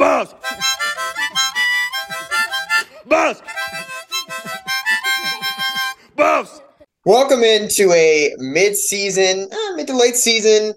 [0.00, 0.34] Buzz!
[3.06, 3.42] Buzz!
[6.16, 6.62] Buzz!
[7.04, 10.72] Welcome into a mid-season, uh, mid to late season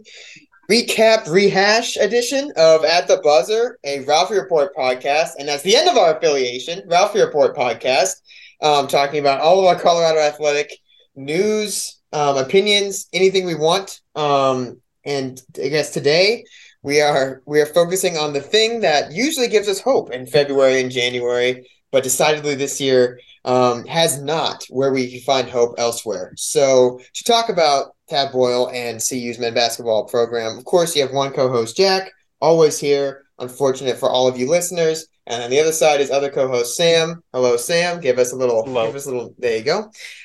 [0.70, 5.88] recap rehash edition of At the Buzzer, a Ralphie Report podcast, and that's the end
[5.88, 8.16] of our affiliation, Ralphie Report podcast,
[8.62, 10.70] um, talking about all of our Colorado athletic
[11.16, 14.02] news, um, opinions, anything we want.
[14.16, 16.44] Um, and I guess today
[16.84, 20.81] we are we are focusing on the thing that usually gives us hope in February
[20.81, 26.34] and January, but decidedly this year um, has not, where we can find hope elsewhere.
[26.35, 31.13] So to talk about Tad Boyle and CU's men basketball program, of course, you have
[31.13, 33.22] one co-host Jack, always here.
[33.40, 35.08] Unfortunate for all of you listeners.
[35.25, 37.24] And on the other side is other co-host Sam.
[37.34, 38.00] Hello, Sam.
[38.00, 38.63] Give us a little.
[38.63, 38.85] Hello.
[38.85, 39.34] Give us a little.
[39.40, 39.79] There you go.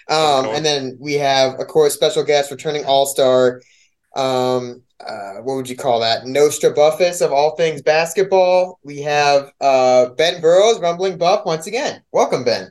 [0.09, 3.63] Um, and then we have, of course, special guest, returning All-Star.
[4.15, 6.27] Um, uh, what would you call that?
[6.27, 8.79] Nostra Buffus of all things basketball.
[8.83, 12.03] We have uh, Ben Burrows, Rumbling Buff, once again.
[12.13, 12.71] Welcome, Ben.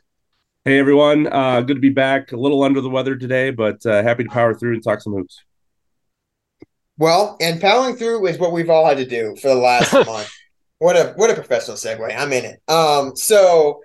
[0.65, 2.33] Hey everyone, uh, good to be back.
[2.33, 5.13] A little under the weather today, but uh, happy to power through and talk some
[5.13, 5.41] hoops.
[6.97, 10.29] Well, and powering through is what we've all had to do for the last month.
[10.79, 12.13] What a what a professional segue.
[12.15, 12.61] I'm in it.
[12.67, 13.81] Um, so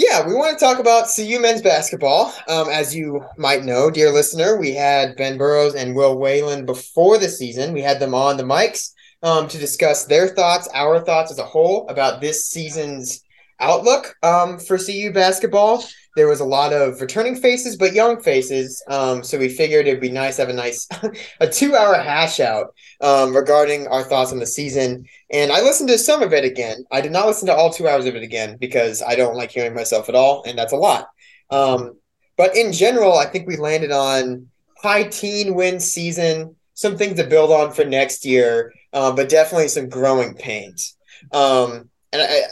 [0.00, 2.32] yeah, we want to talk about CU men's basketball.
[2.48, 7.18] Um, as you might know, dear listener, we had Ben Burrows and Will Whalen before
[7.18, 7.74] the season.
[7.74, 11.44] We had them on the mics um, to discuss their thoughts, our thoughts as a
[11.44, 13.22] whole about this season's
[13.60, 15.84] outlook um, for CU basketball.
[16.20, 18.84] There was a lot of returning faces, but young faces.
[18.88, 20.86] Um, so we figured it'd be nice to have a nice
[21.40, 25.06] a two hour hash out um, regarding our thoughts on the season.
[25.32, 26.84] And I listened to some of it again.
[26.92, 29.50] I did not listen to all two hours of it again because I don't like
[29.50, 31.08] hearing myself at all, and that's a lot.
[31.48, 31.96] Um,
[32.36, 37.26] but in general, I think we landed on high teen win season, some things to
[37.26, 40.98] build on for next year, uh, but definitely some growing pains.
[41.32, 42.42] Um, and I,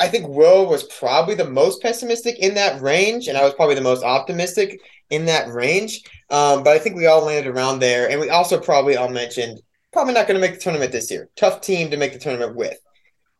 [0.00, 3.74] I think Will was probably the most pessimistic in that range, and I was probably
[3.74, 4.80] the most optimistic
[5.10, 6.02] in that range.
[6.30, 9.60] Um, but I think we all landed around there, and we also probably all mentioned
[9.92, 11.28] probably not going to make the tournament this year.
[11.36, 12.78] Tough team to make the tournament with.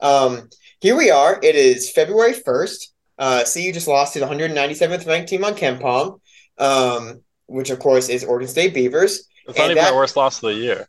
[0.00, 0.50] Um,
[0.80, 1.38] here we are.
[1.42, 2.92] It is February first.
[3.18, 6.20] Uh, CU just lost to the 197th ranked team on KenPom,
[6.58, 9.28] um, which of course is Oregon State Beavers.
[9.46, 10.88] It's not And even that- our worst loss of the year.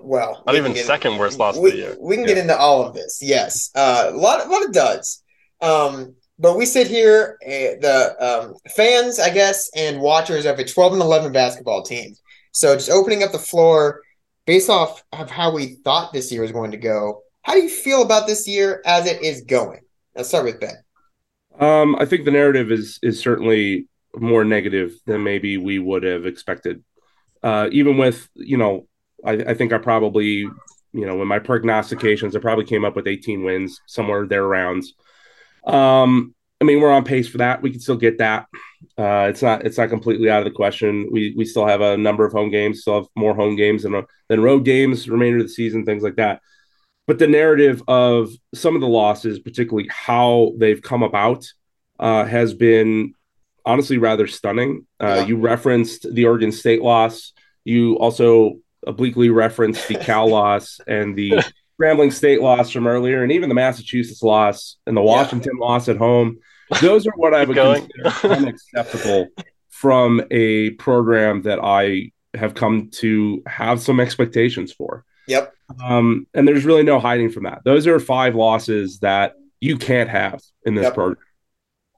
[0.00, 1.96] Well, Not we even can get- second worst loss of we, the year.
[2.00, 2.34] We can Yeah.
[2.34, 3.18] get into all of this.
[3.22, 5.22] Yes, uh, a lot, a lot of duds.
[5.60, 10.64] Um, but we sit here, uh, the um, fans, I guess, and watchers of a
[10.64, 12.14] 12 and 11 basketball team.
[12.52, 14.02] So just opening up the floor
[14.46, 17.22] based off of how we thought this year was going to go.
[17.42, 19.80] How do you feel about this year as it is going?
[20.14, 20.76] Let's start with Ben.
[21.58, 26.24] Um, I think the narrative is is certainly more negative than maybe we would have
[26.26, 26.84] expected.
[27.42, 28.86] Uh, even with you know,
[29.24, 30.46] I, I think I probably
[30.92, 34.94] you know in my prognostications I probably came up with 18 wins somewhere there rounds.
[35.66, 37.62] Um, I mean we're on pace for that.
[37.62, 38.46] We can still get that.
[38.96, 41.08] Uh, it's not it's not completely out of the question.
[41.12, 44.04] We we still have a number of home games, still have more home games than
[44.28, 46.40] than road games, remainder of the season, things like that.
[47.06, 51.46] But the narrative of some of the losses, particularly how they've come about,
[51.98, 53.14] uh, has been
[53.64, 54.86] honestly rather stunning.
[55.00, 55.26] Uh, Yeah.
[55.26, 57.32] You referenced the Oregon State loss.
[57.64, 61.42] You also obliquely referenced the Cal loss and the
[61.80, 65.96] Grambling State loss from earlier, and even the Massachusetts loss and the Washington loss at
[65.96, 66.38] home.
[66.82, 69.28] Those are what I would consider unacceptable
[69.70, 75.04] from a program that I have come to have some expectations for.
[75.28, 75.52] Yep.
[75.82, 77.62] Um, and there's really no hiding from that.
[77.64, 80.94] Those are five losses that you can't have in this Yep.
[80.94, 81.24] program.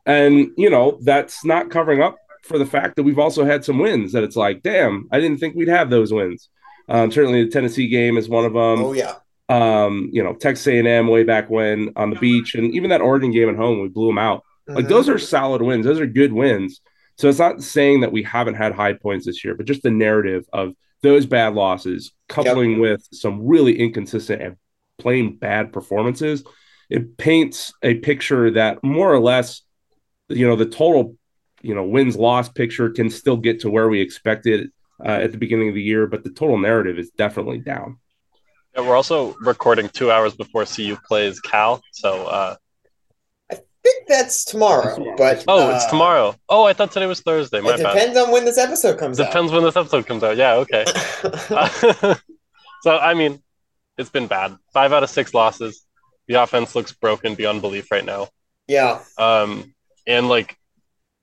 [0.06, 3.79] And, you know, that's not covering up for the fact that we've also had some
[3.79, 6.49] wins that it's like, damn, I didn't think we'd have those wins.
[6.91, 8.85] Um, certainly the Tennessee game is one of them.
[8.85, 9.15] oh yeah.
[9.49, 13.33] Um, you know, Texas A&M way back when on the beach, and even that Oregon
[13.33, 14.45] game at home, we blew them out.
[14.69, 14.89] Like Mhm.
[14.89, 15.85] those are solid wins.
[15.87, 16.81] Those are good wins.
[17.19, 19.91] So it's not saying that we haven't had high points this year, but just the
[19.91, 24.57] narrative of those bad losses coupling with some really inconsistent and
[24.99, 26.45] plain bad performances,
[26.89, 29.63] it paints a picture that more or less,
[30.29, 31.17] you know, the total,
[31.63, 34.71] you know, wins loss picture can still get to where we expected
[35.05, 37.99] uh, at the beginning of the year, but the total narrative is definitely down.
[38.75, 41.82] Yeah, we're also recording two hours before CU plays Cal.
[41.93, 42.56] So, uh,
[43.50, 45.17] I think that's tomorrow, tomorrow.
[45.17, 46.37] but oh, it's uh, tomorrow.
[46.49, 47.61] Oh, I thought today was Thursday.
[47.61, 47.94] My It bad.
[47.94, 49.26] depends on when this episode comes out.
[49.26, 50.37] Depends when this episode comes out.
[50.37, 50.85] Yeah, okay.
[51.50, 51.70] out.
[52.82, 53.43] so, I mean,
[53.99, 54.56] it's been bad.
[54.73, 55.85] Five out of six losses.
[56.29, 58.29] The offense looks broken beyond belief right now.
[58.69, 59.00] yeah.
[59.19, 59.75] Um,
[60.06, 60.56] and like,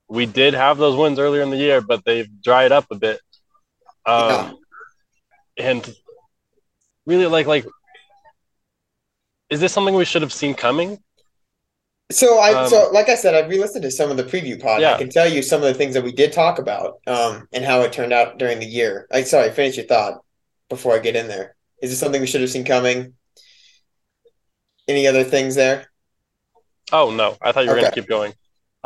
[0.10, 3.20] we did have those wins earlier in the year, but they've dried up a bit.
[4.08, 4.58] Um,
[5.58, 5.96] and
[7.06, 7.66] really, like, like,
[9.50, 11.00] is this something we should have seen coming?
[12.10, 14.80] So I Um, so like I said, I've re-listened to some of the preview pod.
[14.80, 14.94] Yeah.
[14.94, 17.66] I can tell you some of the things that we did talk about, um, and
[17.66, 19.08] how it turned out during the year.
[19.12, 20.22] I sorry, finish your thought
[20.70, 21.56] before I get in there.
[21.82, 23.14] Is this something we should have seen coming?
[24.88, 25.88] Any other things there?
[26.94, 28.34] Oh no, I thought you were going to keep going.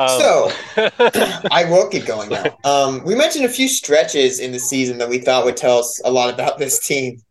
[0.01, 0.51] Um, So-
[1.51, 2.57] I will keep going now.
[2.63, 6.01] Um, we mentioned a few stretches in the season that we thought would tell us
[6.03, 7.21] a lot about this team.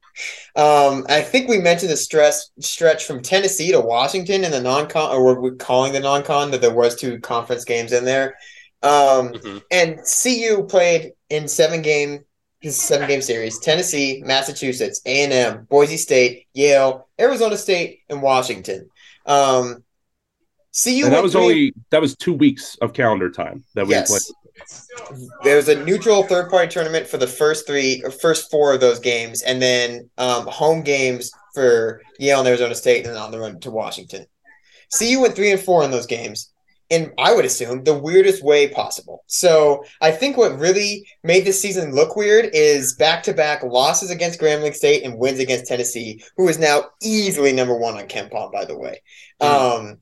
[0.56, 5.10] Um, I think we mentioned the stress stretch from Tennessee to Washington in the non-con,
[5.14, 8.36] or we're calling the non-con, that there was two conference games in there.
[8.82, 9.62] Um, Mhm.
[9.70, 12.24] and CU played in seven game
[12.68, 18.90] seven game series: Tennessee, Massachusetts, A and M, Boise State, Yale, Arizona State, and Washington.
[19.24, 19.84] Um,
[20.72, 23.94] CU and that was three- only that was two weeks of calendar time that we
[23.94, 24.08] Yes.
[24.08, 25.20] played.
[25.42, 28.98] There was a neutral third party tournament for the first three, first four of those
[29.00, 33.38] games, and then um, home games for Yale and Arizona State, and then on the
[33.40, 34.26] run to Washington.
[34.90, 36.50] See you went three and four in those games,
[36.90, 39.24] in I would assume the weirdest way possible.
[39.26, 44.10] So I think what really made this season look weird is back to back losses
[44.10, 48.52] against Grambling State and wins against Tennessee, who is now easily number one on KenPom,
[48.52, 49.00] by the way.
[49.40, 49.98] Um,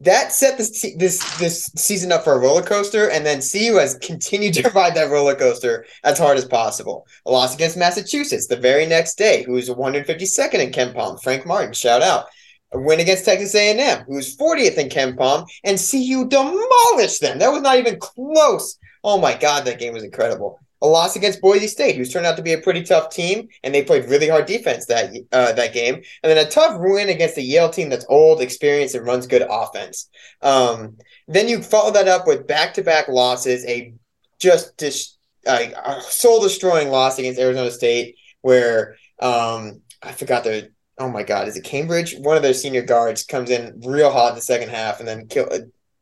[0.00, 3.96] that set this this this season up for a roller coaster, and then CU has
[3.98, 7.06] continued to ride that roller coaster as hard as possible.
[7.24, 11.22] A loss against Massachusetts the very next day, who's 152nd in KenPom.
[11.22, 12.26] Frank Martin, shout out.
[12.72, 17.38] A win against Texas A&M, who's 40th in KenPom, and CU demolished them.
[17.38, 18.76] That was not even close.
[19.04, 20.60] Oh my God, that game was incredible.
[20.82, 23.74] A loss against Boise State, who's turned out to be a pretty tough team, and
[23.74, 25.94] they played really hard defense that uh, that game.
[25.94, 29.46] And then a tough win against a Yale team that's old, experienced, and runs good
[29.48, 30.10] offense.
[30.42, 33.94] Um, then you follow that up with back-to-back losses, a
[34.38, 41.10] just dis- uh, a soul-destroying loss against Arizona State, where um, I forgot the oh
[41.10, 42.14] my god, is it Cambridge?
[42.18, 45.26] One of their senior guards comes in real hot in the second half and then
[45.26, 45.48] kill,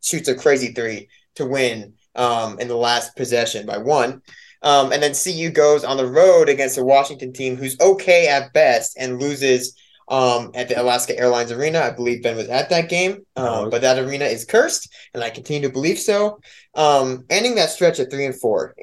[0.03, 4.23] shoots a crazy three to win um, in the last possession by one.
[4.65, 8.53] Um, and then CU goes on the road against a Washington team who's okay at
[8.55, 9.77] best and loses
[10.09, 11.81] um, at the Alaska Airlines Arena.
[11.81, 15.31] I believe Ben was at that game, um, but that arena is cursed, and I
[15.31, 16.41] continue to believe so.
[16.75, 18.75] Um, ending that stretch at three and four,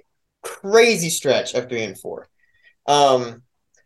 [0.43, 2.29] crazy stretch of three and four.
[2.87, 3.41] Um,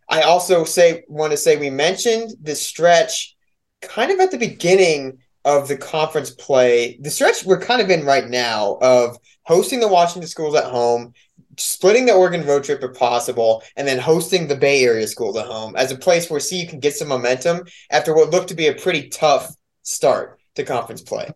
[0.10, 3.36] I also say want to say we mentioned the stretch
[3.82, 6.98] kind of at the beginning of the conference play.
[7.02, 11.14] The stretch we're kind of in right now of hosting the Washington schools at home,
[11.58, 15.48] splitting the Oregon road trip if possible, and then hosting the Bay Area school at
[15.48, 18.68] home as a place where CU can get some momentum after what looked to be
[18.68, 21.30] a pretty tough start to conference play.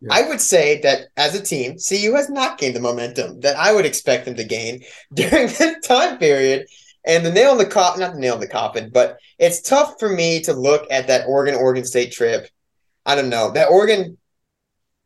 [0.00, 0.08] Yeah.
[0.12, 3.72] I would say that as a team, CU has not gained the momentum that I
[3.72, 4.82] would expect them to gain
[5.14, 6.66] during this time period.
[7.06, 9.94] And the nail in the coffin, not the nail in the coffin, but it's tough
[10.00, 12.48] for me to look at that Oregon Oregon State trip.
[13.04, 13.52] I don't know.
[13.52, 14.18] That Oregon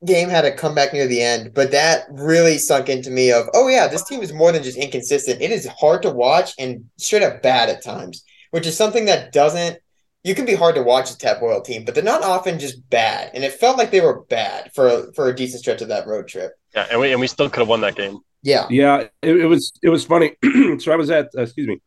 [0.07, 3.69] game had a comeback near the end, but that really sunk into me of, oh
[3.69, 5.43] yeah, this team is more than just inconsistent.
[5.43, 9.33] It is hard to watch and straight up bad at times, which is something that
[9.33, 9.79] doesn't
[10.23, 12.89] you can be hard to watch a Tad Boyle team, but they're not often just
[12.91, 13.31] bad.
[13.35, 16.29] And it felt like they were bad for for a decent stretch of that road
[16.29, 16.53] trip.
[16.75, 18.19] Yeah, and we and we still could have won that game.
[18.43, 19.07] Yeah, yeah.
[19.23, 20.37] It, it was it was funny.
[20.79, 21.81] so I was at uh, excuse me,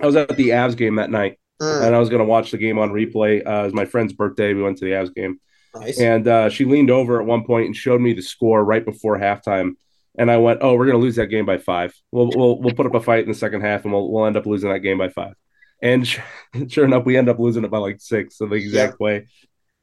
[0.00, 1.86] I was at the Avs game that night, mm.
[1.86, 3.46] and I was going to watch the game on replay.
[3.46, 4.54] Uh, it was my friend's birthday.
[4.54, 5.40] We went to the Avs game,
[5.80, 6.00] nice.
[6.00, 9.18] and uh, she leaned over at one point and showed me the score right before
[9.18, 9.72] halftime.
[10.18, 11.94] And I went, "Oh, we're going to lose that game by five.
[12.10, 14.36] We'll we'll we'll put up a fight in the second half, and we'll we'll end
[14.36, 15.34] up losing that game by five.
[15.80, 16.06] And
[16.68, 19.04] sure enough, we end up losing it by like six, so the exact yeah.
[19.04, 19.26] way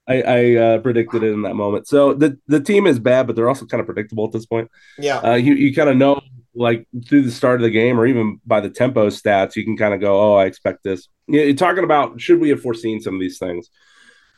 [0.08, 1.88] I, I uh, predicted it in that moment.
[1.88, 4.70] So the the team is bad, but they're also kind of predictable at this point.
[4.98, 6.22] Yeah, uh, you you kind of know
[6.54, 9.78] like through the start of the game, or even by the tempo stats, you can
[9.78, 13.16] kind of go, "Oh, I expect this." You're talking about should we have foreseen some
[13.16, 13.70] of these things?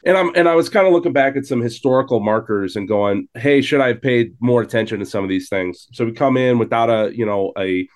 [0.06, 3.28] And I'm and I was kind of looking back at some historical markers and going,
[3.36, 6.38] "Hey, should I have paid more attention to some of these things?" So we come
[6.38, 7.88] in without a you know a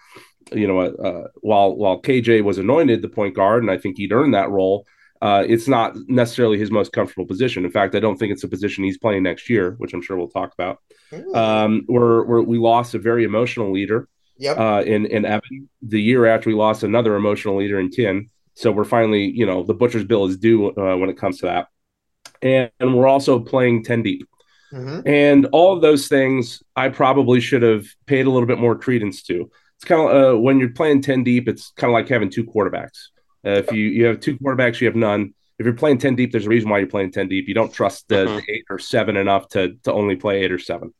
[0.53, 4.11] you know, uh, while while KJ was anointed the point guard, and I think he'd
[4.11, 4.85] earned that role.
[5.21, 7.63] Uh, it's not necessarily his most comfortable position.
[7.63, 10.17] In fact, I don't think it's a position he's playing next year, which I'm sure
[10.17, 10.79] we'll talk about.
[11.35, 14.57] Um, we're, we're, we lost a very emotional leader yep.
[14.57, 15.69] uh, in in Evan.
[15.83, 18.29] The year after, we lost another emotional leader in Kin.
[18.55, 21.45] So we're finally, you know, the butcher's bill is due uh, when it comes to
[21.45, 21.67] that.
[22.41, 24.27] And, and we're also playing 10 deep.
[24.73, 25.07] Mm-hmm.
[25.07, 29.23] And all of those things I probably should have paid a little bit more credence
[29.23, 32.29] to it's kind of uh, when you're playing 10 deep, it's kind of like having
[32.29, 33.07] two quarterbacks.
[33.43, 35.33] Uh, if you, you have two quarterbacks, you have none.
[35.57, 37.47] If you're playing 10 deep, there's a reason why you're playing 10 deep.
[37.47, 38.35] You don't trust the, mm-hmm.
[38.35, 40.93] the eight or seven enough to, to only play eight or seven.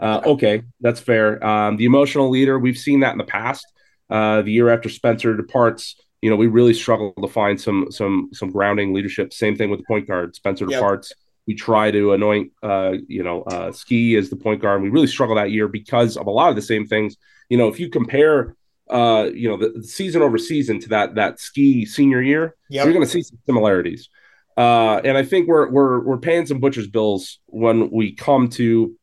[0.00, 1.44] Uh, okay, that's fair.
[1.46, 3.64] Um, the emotional leader, we've seen that in the past.
[4.10, 8.30] Uh, the year after Spencer departs, you know, we really struggle to find some some
[8.32, 9.32] some grounding leadership.
[9.32, 10.34] Same thing with the point guard.
[10.34, 10.78] Spencer yep.
[10.78, 11.12] departs.
[11.46, 14.76] We try to anoint, uh, you know, uh, Ski as the point guard.
[14.76, 17.16] And We really struggle that year because of a lot of the same things
[17.48, 18.56] you know, if you compare
[18.90, 22.84] uh, you know, the, the season over season to that that ski senior year, yep.
[22.84, 24.10] you're going to see some similarities.
[24.56, 28.94] Uh, and I think we're we're we're paying some butcher's bills when we come to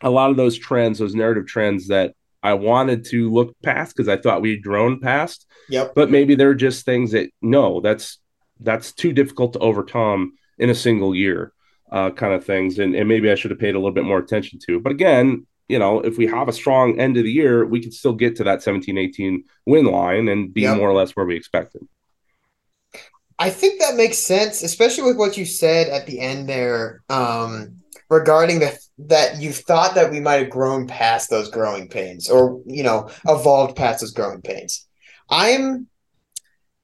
[0.00, 4.08] a lot of those trends, those narrative trends that I wanted to look past because
[4.08, 5.46] I thought we'd grown past.
[5.70, 5.94] Yep.
[5.94, 8.18] But maybe they're just things that no, that's
[8.60, 11.52] that's too difficult to overcome in a single year,
[11.90, 12.78] uh, kind of things.
[12.78, 14.78] And and maybe I should have paid a little bit more attention to.
[14.78, 17.94] But again, you know, if we have a strong end of the year, we could
[17.94, 20.76] still get to that 17 18 win line and be yep.
[20.76, 21.80] more or less where we expected.
[23.38, 27.78] I think that makes sense, especially with what you said at the end there um,
[28.10, 32.62] regarding the that you've thought that we might have grown past those growing pains or,
[32.66, 34.86] you know, evolved past those growing pains.
[35.30, 35.88] I'm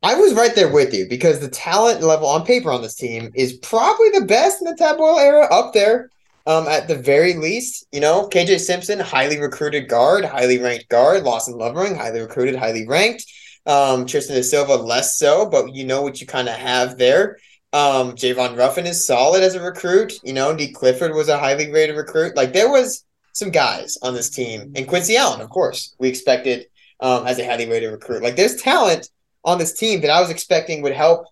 [0.03, 3.31] I was right there with you because the talent level on paper on this team
[3.35, 6.09] is probably the best in the Tad era up there.
[6.47, 11.23] Um, at the very least, you know, KJ Simpson, highly recruited guard, highly ranked guard.
[11.23, 13.27] Lawson Lovering, highly recruited, highly ranked.
[13.67, 17.37] Um, Tristan da Silva, less so, but you know what you kind of have there.
[17.73, 20.15] Um, Javon Ruffin is solid as a recruit.
[20.25, 22.37] You know, Nique Clifford was a highly rated recruit.
[22.37, 26.67] Like there was some guys on this team, and Quincy Allen, of course, we expected
[27.01, 28.23] um, as a highly rated recruit.
[28.23, 29.09] Like there's talent
[29.45, 31.27] on this team that I was expecting would help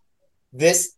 [0.52, 0.94] this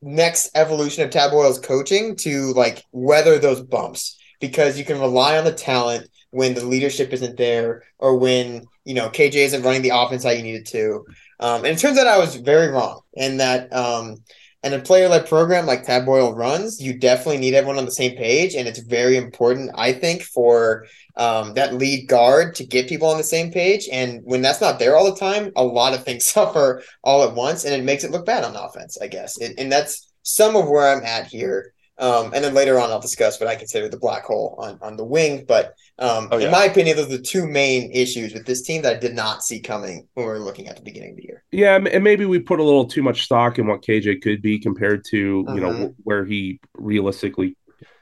[0.00, 1.32] next evolution of Tad
[1.62, 6.64] coaching to like weather those bumps because you can rely on the talent when the
[6.64, 10.66] leadership isn't there or when you know KJ isn't running the offense how you needed
[10.66, 11.04] to.
[11.40, 14.16] Um, and it turns out I was very wrong, and that um,
[14.62, 17.92] and a player led program like Tad Boyle runs, you definitely need everyone on the
[17.92, 20.86] same page, and it's very important, I think, for
[21.16, 23.88] um, that lead guard to get people on the same page.
[23.90, 27.34] And when that's not there all the time, a lot of things suffer all at
[27.34, 29.40] once, and it makes it look bad on offense, I guess.
[29.40, 31.72] It, and that's some of where I'm at here.
[31.98, 34.96] Um, and then later on, I'll discuss what I consider the black hole on, on
[34.96, 35.44] the wing.
[35.46, 36.46] But um, oh, yeah.
[36.46, 39.14] in my opinion, those are the two main issues with this team that I did
[39.14, 41.42] not see coming when we were looking at the beginning of the year.
[41.50, 44.58] Yeah, and maybe we put a little too much stock in what KJ could be
[44.58, 45.86] compared to you know mm-hmm.
[46.04, 47.56] where he realistically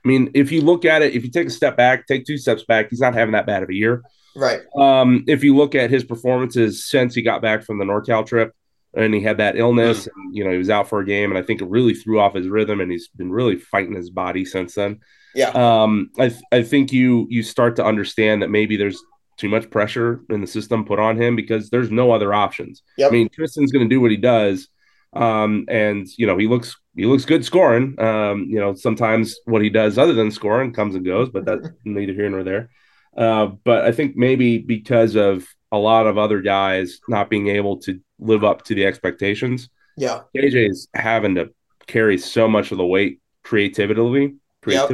[0.07, 2.39] I mean, if you look at it, if you take a step back, take two
[2.39, 4.05] steps back, he's not having that bad of a year.
[4.37, 4.61] Right.
[4.77, 8.55] Um, if you look at his performances since he got back from the NorCal trip
[8.95, 11.39] and he had that illness and, you know, he was out for a game and
[11.39, 14.45] I think it really threw off his rhythm and he's been really fighting his body
[14.45, 15.01] since then.
[15.37, 15.51] Yeah.
[15.51, 19.03] Um, I, th- I think you, you start to understand that maybe there's
[19.37, 22.83] too much pressure in the system put on him because there's no other options.
[22.97, 23.11] Yep.
[23.11, 24.69] I mean, Tristan's going to do what he does.
[25.13, 27.99] Um, and you know, he looks he looks good scoring.
[27.99, 31.69] Um, you know, sometimes what he does other than scoring comes and goes, but that's
[31.85, 32.71] neither here nor there.
[33.17, 37.79] Uh, but I think maybe because of a lot of other guys not being able
[37.81, 41.51] to live up to the expectations, yeah, KJ is having to
[41.87, 44.35] carry so much of the weight creatively,
[44.67, 44.91] yep.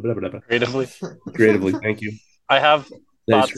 [0.00, 0.88] Creatively,
[1.34, 1.72] creatively.
[1.72, 2.12] Thank you.
[2.48, 2.90] I have
[3.30, 3.52] thoughts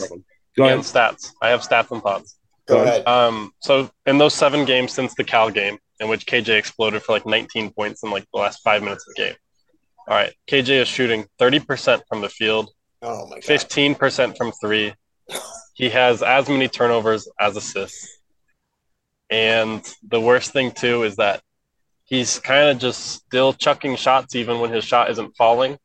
[0.56, 0.78] Go ahead.
[0.80, 1.32] stats.
[1.42, 2.38] I have stats and thoughts.
[2.66, 3.06] Go ahead.
[3.06, 7.12] Um, so in those seven games since the Cal game, in which KJ exploded for
[7.12, 9.34] like 19 points in like the last five minutes of the game.
[10.08, 12.70] All right, KJ is shooting 30% from the field,
[13.02, 13.42] Oh my god.
[13.42, 14.94] 15% from three.
[15.74, 18.18] He has as many turnovers as assists.
[19.30, 21.42] And the worst thing too is that
[22.04, 25.76] he's kind of just still chucking shots even when his shot isn't falling.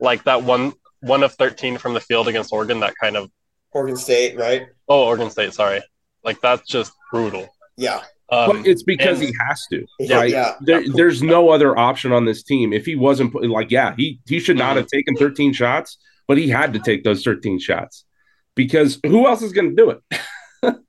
[0.00, 3.30] Like that one one of 13 from the field against Oregon that kind of
[3.72, 4.66] Oregon State, right?
[4.88, 5.82] oh Oregon State, sorry.
[6.24, 7.48] Like that's just brutal.
[7.76, 8.02] Yeah.
[8.30, 9.86] Um, but it's because and- he has to.
[10.00, 10.30] Yeah, right?
[10.30, 10.54] yeah.
[10.60, 12.72] There, there's no other option on this team.
[12.72, 16.48] If he wasn't like, yeah, he he should not have taken 13 shots, but he
[16.48, 18.04] had to take those 13 shots
[18.56, 20.00] because who else is going to do it?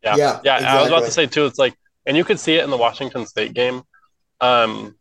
[0.01, 0.73] Yeah, Yeah, yeah.
[0.75, 1.45] I was about to say too.
[1.45, 1.75] It's like,
[2.07, 3.83] and you could see it in the Washington State game,
[4.41, 4.95] um,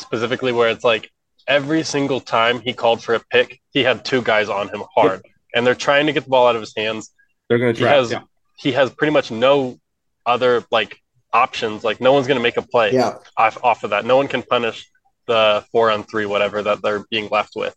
[0.00, 1.10] specifically where it's like
[1.48, 5.22] every single time he called for a pick, he had two guys on him hard,
[5.54, 7.10] and they're trying to get the ball out of his hands.
[7.48, 7.94] They're going to He try.
[7.94, 8.20] has yeah.
[8.56, 9.78] he has pretty much no
[10.26, 10.96] other like
[11.32, 11.82] options.
[11.84, 13.16] Like no one's going to make a play Yeah.
[13.36, 14.04] off off of that.
[14.04, 14.86] No one can punish
[15.26, 17.74] the four on three whatever that they're being left with.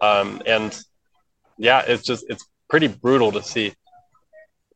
[0.00, 0.78] Um, and
[1.58, 3.74] yeah, it's just it's pretty brutal to see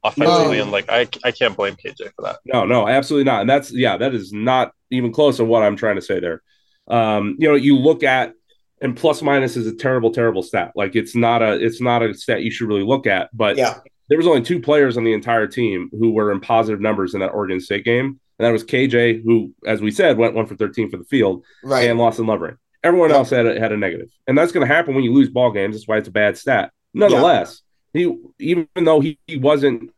[0.03, 2.39] offensively, and like I I can't blame KJ for that.
[2.45, 3.43] No, no, absolutely not.
[3.43, 6.43] And that's yeah, that is not even close to what I'm trying to say there.
[6.89, 8.35] Um, you know, you look at
[8.81, 10.73] and plus minus is a terrible, terrible stat.
[10.75, 13.31] Like it's not a it's not a stat you should really look at.
[13.33, 13.79] But Yeah.
[14.09, 17.21] there was only two players on the entire team who were in positive numbers in
[17.21, 20.57] that Oregon State game, and that was KJ, who, as we said, went one for
[20.57, 21.89] 13 for the field, Right.
[21.89, 22.57] and Lawson Lovering.
[22.83, 23.17] Everyone Yeah.
[23.17, 25.51] else had a, had a negative, and that's going to happen when you lose ball
[25.53, 25.75] games.
[25.75, 26.71] That's why it's a bad stat.
[26.93, 27.63] Nonetheless,
[27.95, 29.91] he even though he, he wasn't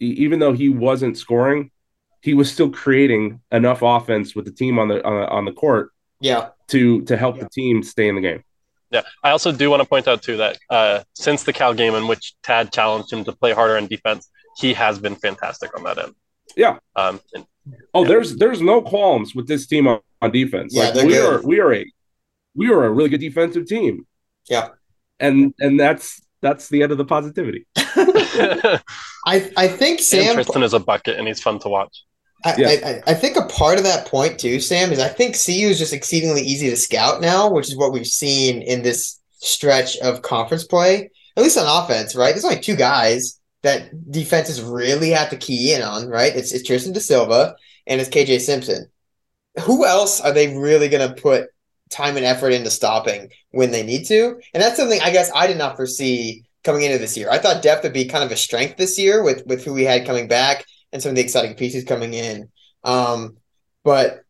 [0.00, 1.70] even though he wasn't scoring,
[2.20, 5.52] he was still creating enough offense with the team on the on, the- on the
[5.52, 6.48] court yeah.
[6.68, 8.42] to to help the team stay in the game.
[8.90, 11.94] Yeah, I also do want to point out too that uh, since the Cal game
[11.94, 15.84] in which Tad challenged him to play harder on defense, he has been fantastic on
[15.84, 16.14] that end.
[16.56, 16.78] Yeah.
[16.96, 17.44] Um, and
[17.94, 20.74] Oh, there's there's no qualms with this team on, on defense.
[20.74, 21.34] Yeah, like we good.
[21.34, 21.86] are we are a
[22.54, 24.06] we are a really good defensive team.
[24.48, 24.68] Yeah.
[25.20, 27.66] And and that's that's the end of the positivity.
[27.76, 28.80] I
[29.56, 32.04] I think and Sam Tristan is a bucket and he's fun to watch.
[32.44, 32.68] I, Yeah.
[33.06, 35.78] I, I- think a part of that point too, Sam, is I think CU is
[35.78, 40.22] just exceedingly easy to scout now, which is what we've seen in this stretch of
[40.22, 42.32] conference play, at least on offense, right?
[42.32, 46.34] There's only two guys that defenses really have to key in on, right?
[46.34, 48.88] It's, it's Tristan De Silva and it's KJ Simpson.
[49.62, 51.48] Who else are they really going to put
[51.90, 54.40] time and effort into stopping when they need to?
[54.54, 57.28] And that's something I guess I did not foresee coming into this year.
[57.30, 59.84] I thought depth would be kind of a strength this year with with who we
[59.84, 62.48] had coming back and some of the exciting pieces coming in.
[62.84, 63.36] Um,
[63.84, 64.20] but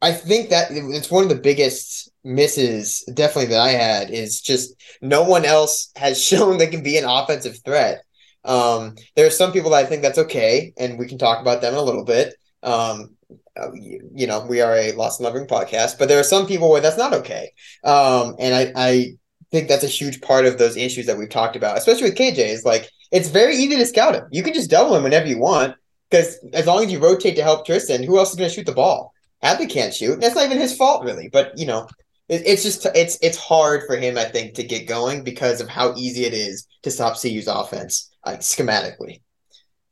[0.00, 4.74] I think that it's one of the biggest misses, definitely that I had, is just
[5.00, 8.04] no one else has shown they can be an offensive threat.
[8.44, 11.60] Um, there are some people that I think that's okay, and we can talk about
[11.60, 12.34] them a little bit.
[12.64, 13.16] Um,
[13.56, 16.70] uh, you, you know, we are a Lawson Lovering podcast, but there are some people
[16.70, 17.52] where that's not okay.
[17.84, 19.12] Um, and I, I
[19.50, 22.38] think that's a huge part of those issues that we've talked about, especially with KJ.
[22.38, 24.24] Is like it's very easy to scout him.
[24.32, 25.76] You can just double him whenever you want
[26.12, 28.66] because as long as you rotate to help Tristan, who else is going to shoot
[28.66, 29.12] the ball?
[29.42, 30.20] Hadley can't shoot.
[30.20, 31.30] That's not even his fault, really.
[31.32, 31.88] But you know,
[32.28, 35.68] it, it's just it's it's hard for him, I think, to get going because of
[35.68, 39.22] how easy it is to stop CU's offense like schematically.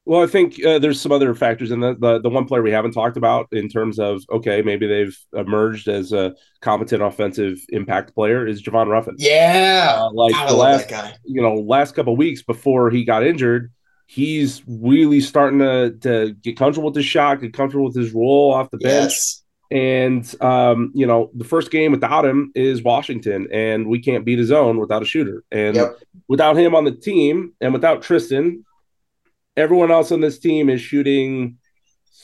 [0.06, 2.72] Well, I think uh, there's some other factors in the, the the one player we
[2.72, 8.14] haven't talked about in terms of okay, maybe they've emerged as a competent offensive impact
[8.14, 9.18] player is Javon Ruffin.
[9.18, 11.14] Yeah, Uh, like I the last guy.
[11.24, 13.72] you know last couple weeks before he got injured,
[14.10, 18.52] he's really starting to to get comfortable with his shot, get comfortable with his role
[18.52, 19.12] off the bench.
[19.12, 24.24] Yes, And um, you know, the first game without him is Washington, and we can't
[24.24, 25.44] beat his own without a shooter.
[25.52, 25.96] And Yep.
[26.26, 28.64] without him on the team, and without Tristan,
[29.56, 31.58] everyone else on this team is shooting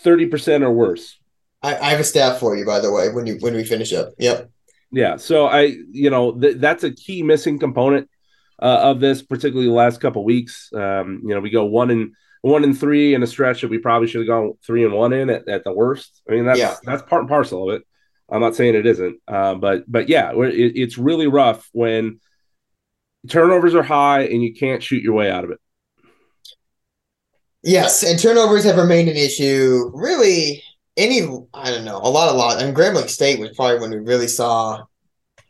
[0.03, 1.18] thirty percent or worse.
[1.62, 3.11] I, I have a stat for you, by the way.
[3.11, 4.51] When you when we finish up, yep.
[4.92, 8.09] Yeah, so I, you know, th- that's a key missing component
[8.61, 10.71] uh, of this, particularly the last couple weeks.
[10.75, 13.79] Um, you know, we go one and one and three in a stretch that we
[13.79, 16.23] probably should have gone three and one in at, at the worst.
[16.29, 16.77] I mean, that's Yeah.
[16.85, 17.83] that's part and parcel of it.
[18.29, 22.21] I'm not saying it isn't, uh, but but yeah, it, it's really rough when
[23.29, 25.59] turnovers are high and you can't shoot your way out of it.
[27.62, 29.90] Yes, and turnovers have remained an issue.
[29.95, 30.62] Really,
[30.97, 32.62] any I don't know, a lot, a lot.
[32.62, 34.85] And Grambling State was probably when we really saw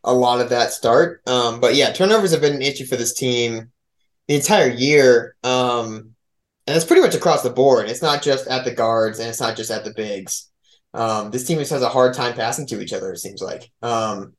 [0.06, 1.20] a lot of that start.
[1.26, 3.70] Um, but yeah, turnovers have been an issue for this team
[4.28, 5.36] the entire year.
[5.42, 6.14] Um,
[6.66, 7.88] and it's pretty much across the board.
[7.88, 10.50] It's not just at the guards, and it's not just at the bigs.
[10.94, 13.12] Um, this team just has a hard time passing to each other.
[13.12, 14.34] It seems like, um,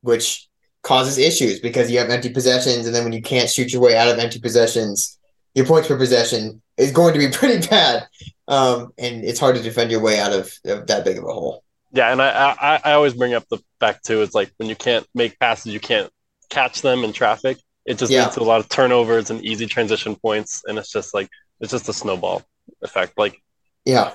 [0.00, 0.48] which
[0.82, 3.96] causes issues because you have empty possessions, and then when you can't shoot your way
[3.96, 5.18] out of empty possessions,
[5.54, 8.06] your points per possession is going to be pretty bad.
[8.48, 11.32] Um, and it's hard to defend your way out of, of that big of a
[11.32, 11.64] hole.
[11.92, 14.22] Yeah, and I, I I always bring up the fact too.
[14.22, 16.10] It's like when you can't make passes, you can't
[16.50, 17.58] catch them in traffic.
[17.84, 18.22] It just Yeah.
[18.24, 21.28] leads to a lot of turnovers and easy transition points, and it's just like
[21.60, 22.42] it's just a snowball
[22.82, 23.18] effect.
[23.18, 23.40] Like
[23.84, 24.12] Yeah.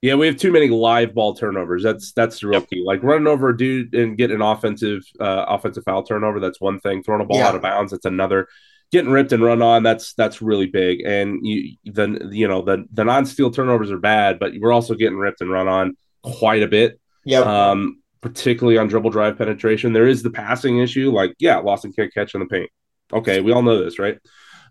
[0.00, 1.82] Yeah, we have too many live ball turnovers.
[1.82, 2.82] That's that's the real key.
[2.84, 6.40] Like running over a dude and getting an offensive uh, offensive foul turnover.
[6.40, 7.02] That's one thing.
[7.02, 7.48] Throwing a ball Yeah.
[7.48, 7.90] out of bounds.
[7.92, 8.48] That's another.
[8.92, 9.82] Getting ripped and run on.
[9.82, 11.00] That's that's really big.
[11.06, 14.94] And you the you know the the non steal turnovers are bad, but we're also
[14.94, 16.98] getting ripped and run on quite a bit.
[17.24, 17.40] Yeah.
[17.40, 19.92] Um, particularly on dribble drive penetration.
[19.92, 21.10] There is the passing issue.
[21.10, 22.70] Like yeah, Lawson can't catch in the paint.
[23.12, 24.18] Okay, we all know this, right?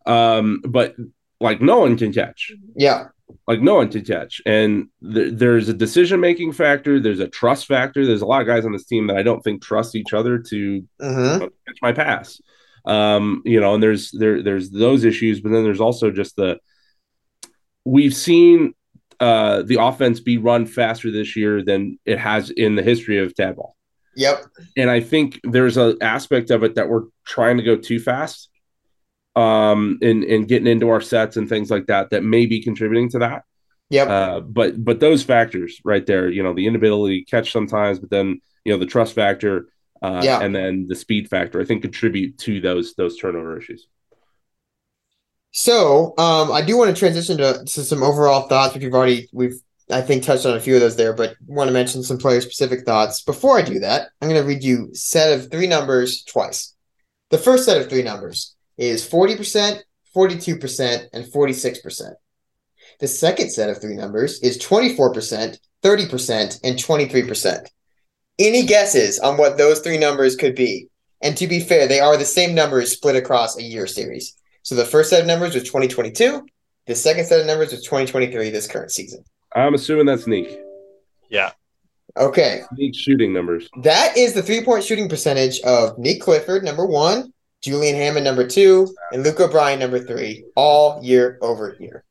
[0.05, 0.95] Um, but
[1.39, 3.07] like no one can catch yeah.
[3.47, 4.41] like no one can catch.
[4.45, 6.99] And th- there's a decision making factor.
[6.99, 8.05] There's a trust factor.
[8.05, 10.39] There's a lot of guys on this team that I don't think trust each other
[10.39, 12.41] to hmm catch my pass.
[12.85, 16.59] Um, you know, and there's there there's those issues, but then there's also just the
[17.85, 18.73] we've seen
[19.27, 21.81] uh the offense be run faster this year than
[22.13, 23.73] it has in the history of Tad Ball.
[24.15, 24.37] Yep.
[24.77, 27.05] And I think there's an aspect of it that we're
[27.35, 28.49] trying to go too fast
[29.35, 33.09] um and and getting into our sets and things like that that may be contributing
[33.09, 33.41] to that.
[33.89, 34.07] Yep.
[34.09, 38.09] Uh, but but those factors right there, you know, the inability to catch sometimes, but
[38.09, 38.27] then
[38.65, 39.55] you know the trust factor,
[40.01, 40.39] uh, Yeah.
[40.43, 43.87] and then the speed factor, I think contribute to those those turnover issues.
[45.53, 49.29] So, um, I do want to transition to, to some overall thoughts, which we've already
[49.31, 49.61] we've
[49.91, 52.41] I think touched on a few of those there, but want to mention some player
[52.41, 53.21] specific thoughts.
[53.21, 56.73] Before I do that, I'm going to read you set of three numbers twice.
[57.29, 59.81] The first set of three numbers is 40%,
[60.15, 62.13] 42%, and 46%.
[62.99, 67.67] The second set of three numbers is 24%, 30%, and 23%.
[68.39, 70.87] Any guesses on what those three numbers could be?
[71.21, 74.35] And to be fair, they are the same numbers split across a year series.
[74.63, 76.45] So the first set of numbers was 2022.
[76.87, 79.23] The second set of numbers was 2023, this current season.
[79.55, 80.57] I'm assuming that's Nique.
[81.29, 81.51] yeah,
[82.17, 82.61] Okay.
[82.73, 83.67] Neek shooting numbers.
[83.81, 88.47] That is the three point shooting percentage of Nique Clifford, number one, Julian Hammond, number
[88.47, 92.03] two, and Luke O'Brien, number three, all year over year.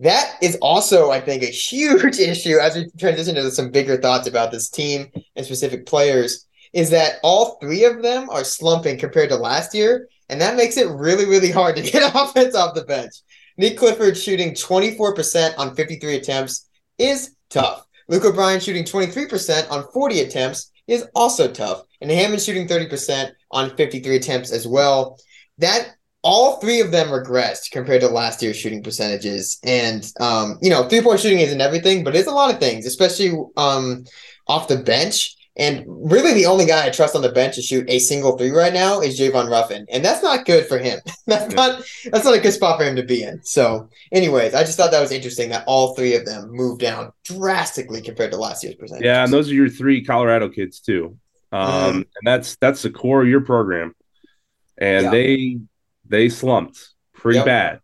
[0.00, 4.28] That is also, I think, a huge issue as we transition to some bigger thoughts
[4.28, 6.46] about this team and specific players.
[6.72, 10.76] Is that all three of them are slumping compared to last year, and that makes
[10.76, 13.14] it really, really hard to get offense off the bench.
[13.60, 17.86] Nique Clifford shooting 24% on 53 attempts is tough.
[18.08, 21.82] Luke O'Brien shooting 23% on 40 attempts is also tough.
[22.00, 25.18] And Hammond shooting 30% on 53 attempts as well.
[25.58, 29.58] That all three of them regressed compared to last year's shooting percentages.
[29.62, 33.32] And um, you know, three-point shooting isn't everything, but it's a lot of things, especially
[33.56, 34.04] um
[34.48, 35.35] off the bench.
[35.58, 38.50] And really the only guy I trust on the bench to shoot a single three
[38.50, 39.86] right now is Javon Ruffin.
[39.90, 41.00] And that's not good for him.
[41.26, 43.42] that's not that's not a good spot for him to be in.
[43.42, 47.10] So anyways, I just thought that was interesting that all three of them moved down
[47.24, 49.04] drastically compared to last year's percentage.
[49.04, 51.16] Yeah, and those are your three Colorado kids too.
[51.52, 51.94] Um, Mhm.
[51.96, 53.94] and that's that's the core of your program,
[54.76, 55.10] and Yeah.
[55.10, 55.58] they
[56.08, 56.78] they slumped
[57.14, 57.46] pretty Yep.
[57.46, 57.80] bad.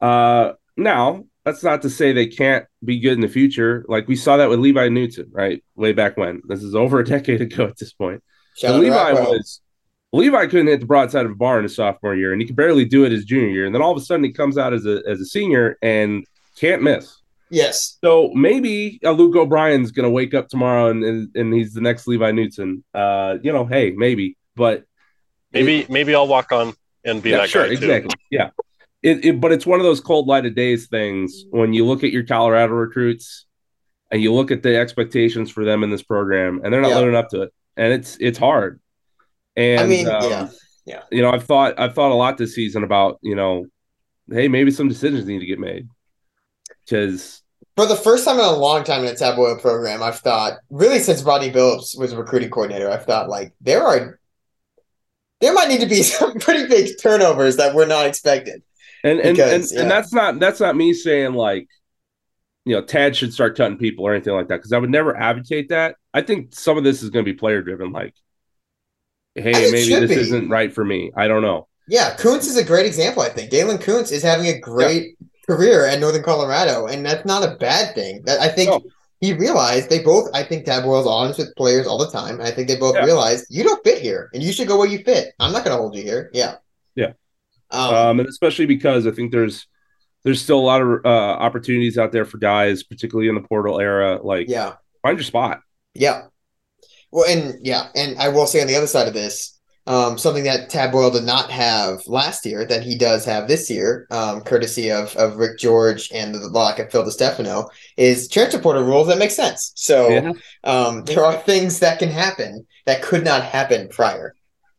[0.00, 3.84] Uh, now that's not to say they can't be good in the future.
[3.88, 5.64] Like we saw that with Levi Newton, right?
[5.74, 6.42] Way back when.
[6.46, 8.22] This is over a decade ago at this point.
[8.56, 9.32] Shout And out Levi Rockwell.
[9.32, 9.60] was
[10.12, 12.56] Levi couldn't hit the broadside of a bar in his sophomore year, and he could
[12.56, 13.66] barely do it his junior year.
[13.66, 16.24] And then all of a sudden, he comes out as a as a senior and
[16.56, 17.16] can't miss.
[17.50, 17.96] Yes.
[18.04, 21.80] So maybe uh, Luke O'Brien's going to wake up tomorrow and, and and he's the
[21.80, 22.84] next Levi Newton.
[22.92, 24.84] Uh, you know, hey, maybe, but
[25.52, 27.74] maybe maybe I'll walk on and be yeah, that sure, guy too.
[27.74, 28.50] exactly, yeah.
[29.02, 32.02] It, it, but it's one of those cold light of days things when you look
[32.02, 33.46] at your Colorado recruits
[34.10, 36.98] and you look at the expectations for them in this program, and they're not Yeah.
[36.98, 38.80] living up to it, and it's it's hard.
[39.56, 40.48] And I mean, um, yeah.
[40.86, 41.02] Yeah.
[41.12, 43.66] you know, I've thought I've thought a lot this season about you know,
[44.30, 45.88] hey, maybe some decisions need to get made
[46.84, 47.42] because
[47.76, 50.54] For the first time in a long time in a Tad Boyle program, I've thought,
[50.70, 54.18] really since Rodney Billups was a recruiting coordinator, I've thought like there are
[55.40, 58.62] there might need to be some pretty big turnovers that were not expected.
[59.04, 59.82] And and Because, and, yeah.
[59.82, 61.68] and that's not that's not me saying like
[62.64, 65.16] you know Tad should start cutting people or anything like that because I would never
[65.16, 65.96] advocate that.
[66.12, 67.92] I think some of this is going to be player driven.
[67.92, 68.14] Like,
[69.34, 70.14] hey, maybe this be.
[70.16, 71.12] isn't right for me.
[71.16, 71.68] I don't know.
[71.86, 73.50] Yeah, Kountz is a great example, I think.
[73.50, 75.16] Daylen Kountz is having a great
[75.48, 78.20] career at Northern Colorado, and that's not a bad thing.
[78.24, 78.82] That I think No.
[79.20, 82.40] he realized they both I think Tad Boyle's honest with players all the time.
[82.42, 83.04] I think they both Yeah.
[83.06, 85.32] realized you don't fit here and you should go where you fit.
[85.40, 86.28] I'm not gonna hold you here.
[86.34, 86.56] Yeah.
[86.94, 87.12] Yeah.
[87.70, 89.66] Um, Um, and especially because I think there's
[90.24, 93.80] there's still a lot of uh, opportunities out there for guys, particularly in the portal
[93.80, 94.20] era.
[94.22, 94.74] Like, yeah.
[95.02, 95.60] find your spot.
[95.94, 96.22] Yeah.
[97.12, 99.54] Well, and yeah, and I will say on the other side of this,
[99.86, 103.70] Um, something that Tad Boyle did not have last year that he does have this
[103.70, 108.60] year, um, courtesy of, of Rick George and the lock of Phil DiStefano, is transfer
[108.60, 109.72] portal rules that make sense.
[109.76, 110.32] So Yeah.
[110.64, 114.34] um, there are things that can happen that could not happen prior.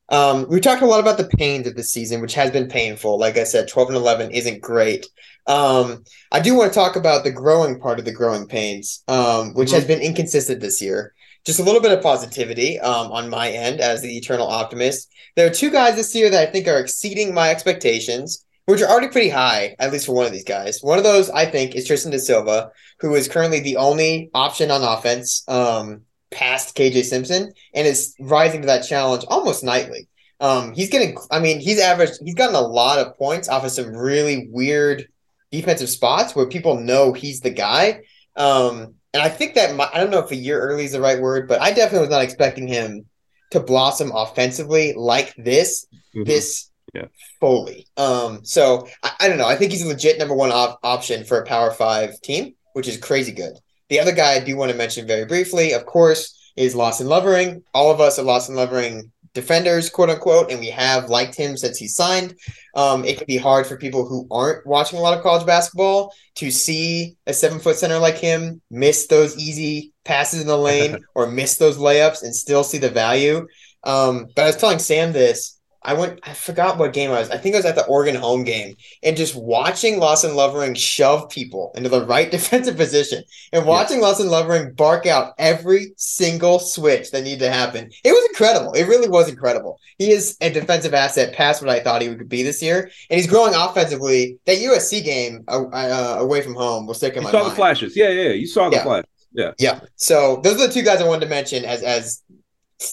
[0.10, 3.20] Um, we talked a lot about the pains of this season, which has been painful.
[3.20, 5.08] Like I said, 12 and 11 isn't great.
[5.46, 9.54] Um, I do want to talk about the growing part of the growing pains, um,
[9.54, 11.14] which has been inconsistent this year.
[11.46, 15.10] Just a little bit of positivity um, on my end as the eternal optimist.
[15.36, 18.90] There are two guys this year that I think are exceeding my expectations, which are
[18.90, 20.80] already pretty high, at least for one of these guys.
[20.82, 24.70] One of those, I think, is Tristan De Silva, who is currently the only option
[24.70, 30.08] on offense um, past KJ Simpson and is rising to that challenge almost nightly.
[30.40, 33.72] Um, he's getting, I mean, he's averaged, he's gotten a lot of points off of
[33.72, 35.08] some really weird
[35.52, 38.02] defensive spots where people know he's the guy.
[38.36, 41.02] Um, and I think that my, I don't know if a year early is the
[41.02, 43.06] right word, but I definitely was not expecting him
[43.52, 46.26] to blossom offensively like this, Mhm.
[46.26, 47.06] this Yeah.
[47.40, 47.88] fully.
[47.98, 49.48] Um, so I, I don't know.
[49.48, 52.88] I think he's a legit number one op- option for a Power Five team, which
[52.88, 53.54] is crazy good.
[53.90, 57.64] The other guy I do want to mention very briefly, of course, is Lawson Lovering.
[57.74, 61.78] All of us are Lawson Lovering defenders, quote unquote, and we have liked him since
[61.78, 62.36] he signed.
[62.76, 66.14] Um, it can be hard for people who aren't watching a lot of college basketball
[66.36, 71.00] to see a seven foot center like him miss those easy passes in the lane
[71.16, 73.48] or miss those layups and still see the value.
[73.84, 75.59] Um, but I was telling Sam this.
[75.82, 76.20] I went.
[76.24, 77.30] I forgot what game I was.
[77.30, 81.30] I think I was at the Oregon home game, and just watching Lawson Lovering shove
[81.30, 87.12] people into the right defensive position, and watching Lawson Lovering bark out every single switch
[87.12, 87.90] that needed to happen.
[88.04, 88.74] It was incredible.
[88.74, 89.80] It really was incredible.
[89.98, 93.18] He is a defensive asset past what I thought he would be this year, and
[93.18, 94.38] he's growing offensively.
[94.46, 97.52] That USC game uh, uh, away from home will stick in You my saw mind.
[97.52, 97.96] the flashes.
[97.96, 98.30] Yeah, yeah, yeah.
[98.32, 98.84] You saw the Yeah.
[98.84, 99.10] flashes.
[99.32, 99.52] Yeah.
[99.60, 99.80] Yeah.
[99.96, 102.22] So those are the two guys I wanted to mention as as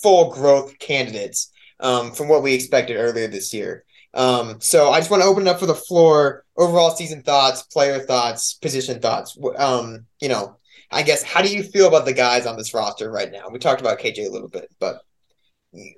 [0.02, 3.84] full growth candidates um, from what we expected earlier this year.
[4.14, 6.44] Um, so I just want to open it up for the floor.
[6.56, 9.36] Overall season thoughts, player thoughts, position thoughts.
[9.56, 10.56] Um, you know,
[10.90, 13.48] I guess how do you feel about the guys on this roster right now?
[13.50, 15.00] We talked about KJ a little bit, but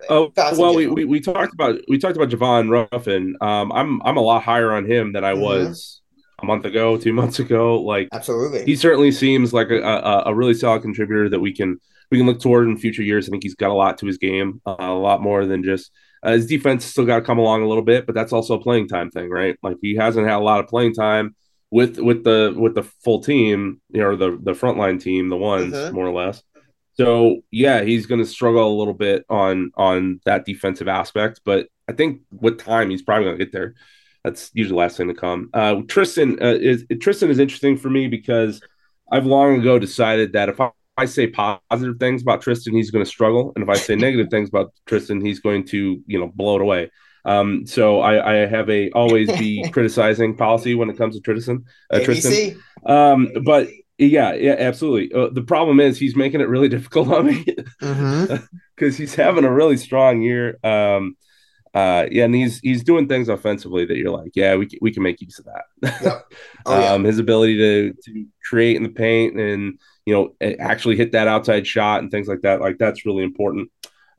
[0.08, 3.36] Oh well, we, we, we talked about we talked about Javon Ruffin.
[3.40, 5.40] Um, I'm I'm a lot higher on him than I Mhm.
[5.40, 6.00] was
[6.42, 7.80] a month ago, two months ago.
[7.80, 8.64] Like absolutely.
[8.64, 11.78] he certainly seems like a, a, a really solid contributor that we can
[12.10, 13.28] we can look toward in future years.
[13.28, 15.90] I think he's got a lot to his game, uh, a lot more than just
[16.22, 16.84] uh, his defense.
[16.84, 19.28] Still got to come along a little bit, but that's also a playing time thing,
[19.30, 19.56] right?
[19.62, 21.34] Like he hasn't had a lot of playing time
[21.70, 25.74] with with the with the full team, you know, the the frontline team, the ones
[25.74, 25.92] Mhm.
[25.92, 26.42] more or less.
[26.94, 31.68] So yeah, he's going to struggle a little bit on on that defensive aspect, but
[31.88, 33.74] I think with time he's probably going to get there.
[34.24, 35.48] That's usually the last thing to come.
[35.54, 38.60] Uh, Tristan uh, is Tristan is interesting for me because
[39.10, 43.04] I've long ago decided that if I, I say positive things about Tristan, he's going
[43.04, 46.28] to struggle, and if I say negative things about Tristan, he's going to you know
[46.34, 46.90] blow it away.
[47.24, 51.64] Um, so I, I have a always be criticizing policy when it comes to Tristan.
[51.92, 52.60] Uh, Tristan.
[52.86, 55.12] Um, but yeah, yeah, absolutely.
[55.12, 57.44] Uh, the problem is he's making it really difficult on me
[58.74, 60.58] because he's having a really strong year.
[60.64, 61.16] Um,
[61.74, 64.90] uh, yeah, and he's he's doing things offensively that you're like, yeah, we can, we
[64.90, 66.00] can make use of that.
[66.02, 66.32] Yep.
[66.66, 66.92] Oh, yeah.
[66.92, 69.78] um, his ability to to create in the paint and
[70.08, 70.24] you know
[70.58, 73.70] actually hit that outside shot and things like that, like that's really important.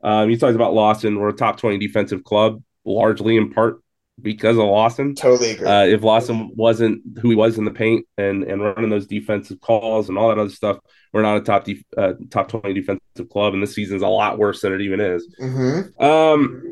[0.02, 1.18] Um, you talked about Lawson.
[1.18, 3.80] We're a top twenty defensive club, largely in part
[4.22, 5.14] because of Lawson.
[5.14, 5.66] Totally agree.
[5.66, 9.60] Uh, if Lawson wasn't who he was in the paint and and running those defensive
[9.60, 10.78] calls and all that other stuff,
[11.12, 14.38] we're not a top def- uh, top twenty defensive club, and this season's a lot
[14.38, 15.26] worse than it even is.
[15.42, 16.00] Mhm.
[16.00, 16.62] Um,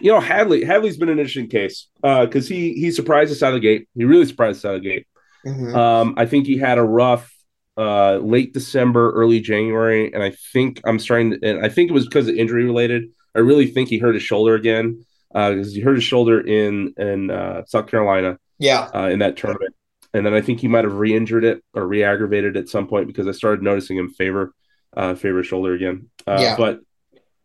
[0.00, 3.60] you know, Hadley Hadley's been an interesting case because he he surprised us out of
[3.60, 3.88] the gate.
[3.94, 5.06] He really surprised us out of the gate.
[5.46, 5.74] Mhm.
[5.74, 7.32] Um, I think he had a rough
[7.76, 11.32] uh, late December, early January, and I think I'm starting.
[11.32, 13.04] To, and I think it was because of injury related.
[13.34, 15.04] I really think he hurt his shoulder again
[15.34, 18.90] Uh because he hurt his shoulder in in uh, South Carolina yeah.
[18.94, 19.74] uh, in that tournament,
[20.12, 23.26] and then I think he might have re-injured it or re-aggravated at some point because
[23.26, 24.52] I started noticing him favor
[24.94, 26.10] uh, favor shoulder again.
[26.26, 26.56] Uh, Yeah.
[26.56, 26.80] But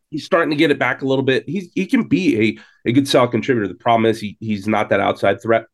[0.09, 1.47] he's starting to get it back a little bit.
[1.47, 3.67] He's he can be a a good solid contributor.
[3.67, 5.65] The problem is he he's not that outside threat.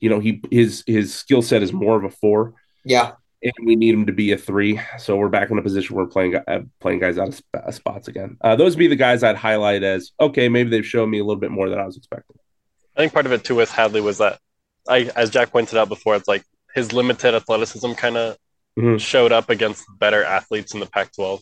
[0.00, 3.12] You know, he his his skill set is more of a four, Yeah.
[3.42, 4.80] And we need him to be a three.
[4.98, 7.54] So we're back in a position where we're playing uh, playing guys out of sp-
[7.54, 8.36] uh, spots again.
[8.40, 10.48] Uh, those would be the guys I'd highlight as okay.
[10.48, 12.36] Maybe they've shown me a little bit more than I was expecting.
[12.96, 14.40] I think part of it too with Hadley was that,
[14.88, 18.36] I, as Jack pointed out before, it's like his limited athleticism kind of
[18.78, 19.00] Mhm.
[19.00, 21.40] showed up against better athletes in the Pac-12.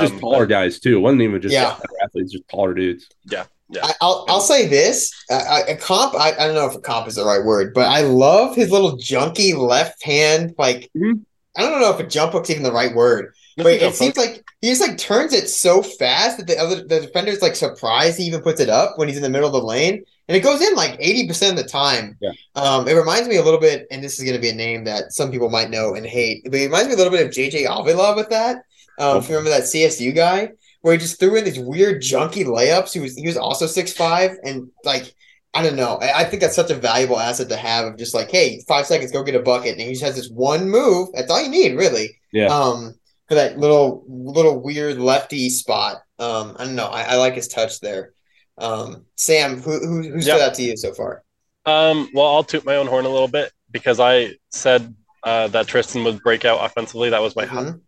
[0.00, 0.96] Just Um, taller guys too.
[0.96, 1.76] It wasn't even just Yeah.
[2.02, 3.06] athletes, just taller dudes.
[3.24, 3.86] Yeah, yeah.
[3.86, 6.14] I, I'll I'll say this: uh, a comp.
[6.14, 8.70] I, I don't know if a comp is the right word, but I love his
[8.70, 11.20] little junky left hand, like Mhm.
[11.56, 14.42] I don't know if a jump hook's even the right word, but it seems like
[14.60, 18.24] he just like turns it so fast that the other the defender's like surprised he
[18.24, 20.60] even puts it up when he's in the middle of the lane, and it goes
[20.60, 22.16] in like eighty percent of the time.
[22.20, 22.32] Yeah.
[22.56, 24.82] Um, it reminds me a little bit, and this is going to be a name
[24.84, 27.32] that some people might know and hate, but it reminds me a little bit of
[27.32, 28.62] JJ Avila with that.
[28.98, 30.50] Um, if you remember that CSU guy
[30.82, 32.92] where he just threw in these weird junky layups.
[32.92, 35.14] He was he was also six five and like
[35.54, 35.96] I don't know.
[36.02, 38.86] I, I think that's such a valuable asset to have of just like, hey, five
[38.86, 41.08] seconds, go get a bucket, and he just has this one move.
[41.14, 42.18] That's all you need, really.
[42.32, 42.46] Yeah.
[42.48, 42.94] Um,
[43.28, 46.02] for that little little weird lefty spot.
[46.18, 46.88] Um, I don't know.
[46.88, 48.12] I, I like his touch there.
[48.58, 50.44] Um, Sam, who who, who stood Yeah.
[50.46, 51.22] out to you so far?
[51.66, 55.66] Um, well, I'll toot my own horn a little bit because I said uh, that
[55.66, 57.08] Tristan would break out offensively.
[57.10, 57.80] That was my Mhm.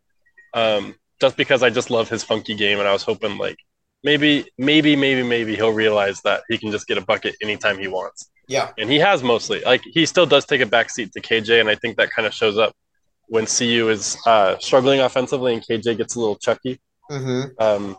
[0.56, 3.58] Um, just because I just love his funky game, and I was hoping like
[4.02, 7.86] maybe, maybe, maybe, maybe he'll realize that he can just get a bucket anytime he
[7.88, 8.70] wants, Yeah.
[8.78, 9.60] and he has mostly.
[9.60, 12.34] Like he still does take a backseat to KJ, and I think that kind of
[12.34, 12.74] shows up
[13.28, 16.80] when CU is uh, struggling offensively and KJ gets a little chucky.
[17.10, 17.50] Mm-hmm.
[17.58, 17.96] Um,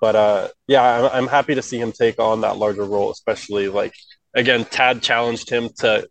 [0.00, 3.68] but uh, yeah, I'm, I'm happy to see him take on that larger role, especially
[3.68, 3.94] like
[4.34, 6.06] again, Tad challenged him to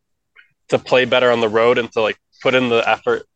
[0.70, 3.28] to play better on the road and to like put in the effort,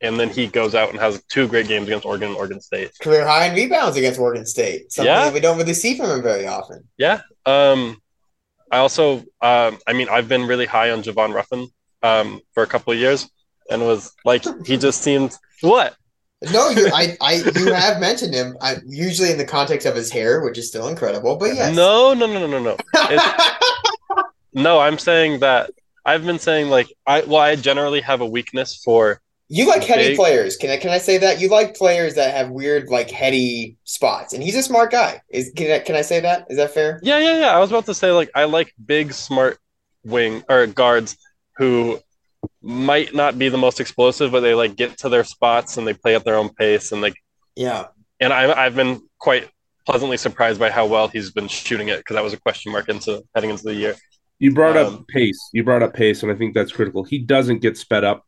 [0.00, 2.90] and then he goes out and has two great games against Oregon and Oregon State.
[3.00, 4.90] Career high in rebounds against Oregon State.
[4.92, 5.24] Something Yeah.
[5.24, 6.88] that we don't really see from him very often.
[6.96, 7.20] Yeah.
[7.46, 8.00] Um,
[8.72, 11.68] I also, um, I mean, I've been really high on Javon Ruffin
[12.02, 13.28] um, for a couple of years,
[13.70, 15.94] and was like, he just seemed what?
[16.52, 18.56] No, you, I, I, you have mentioned him.
[18.62, 21.36] I, usually in the context of his hair, which is still incredible.
[21.36, 22.76] But yes, No, no, no, no, no, no.
[24.52, 25.70] No, I'm saying that
[26.04, 29.20] I've been saying like I well, I generally have a weakness for
[29.52, 30.56] you like heady Big- players.
[30.56, 34.32] Can I, can I say that you like players that have weird, like heady spots?
[34.32, 35.20] And he's a smart guy.
[35.28, 36.46] Is can I, can I say that?
[36.48, 37.00] Is that fair?
[37.02, 37.50] yeah, yeah, yeah.
[37.56, 39.58] I was about to say like I like big, smart
[40.04, 41.16] wing or guards
[41.56, 41.98] who
[42.62, 45.94] might not be the most explosive, but they like get to their spots and they
[45.94, 47.14] play at their own pace and like
[47.56, 47.86] Yeah.
[48.20, 49.48] and I I've been quite
[49.86, 52.88] pleasantly surprised by how well he's been shooting it because that was a question mark
[52.88, 53.96] into heading into the year.
[54.38, 55.38] You brought up Um, pace.
[55.52, 57.02] You brought up pace, and I think that's critical.
[57.04, 58.24] He doesn't get sped up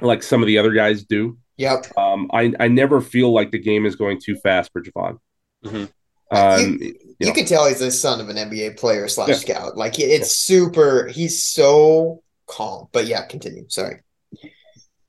[0.00, 1.38] like some of the other guys do.
[1.58, 1.86] Yep.
[1.98, 5.18] Um, I I never feel like the game is going too fast for Javon.
[5.64, 5.90] Mhm.
[6.30, 7.32] Um, You, you know.
[7.34, 9.34] can tell he's the son of an NBA player slash Yeah.
[9.34, 9.76] scout.
[9.76, 11.06] Like it's super.
[11.08, 12.88] He's so calm.
[12.92, 13.66] But yeah, continue.
[13.68, 14.00] Sorry.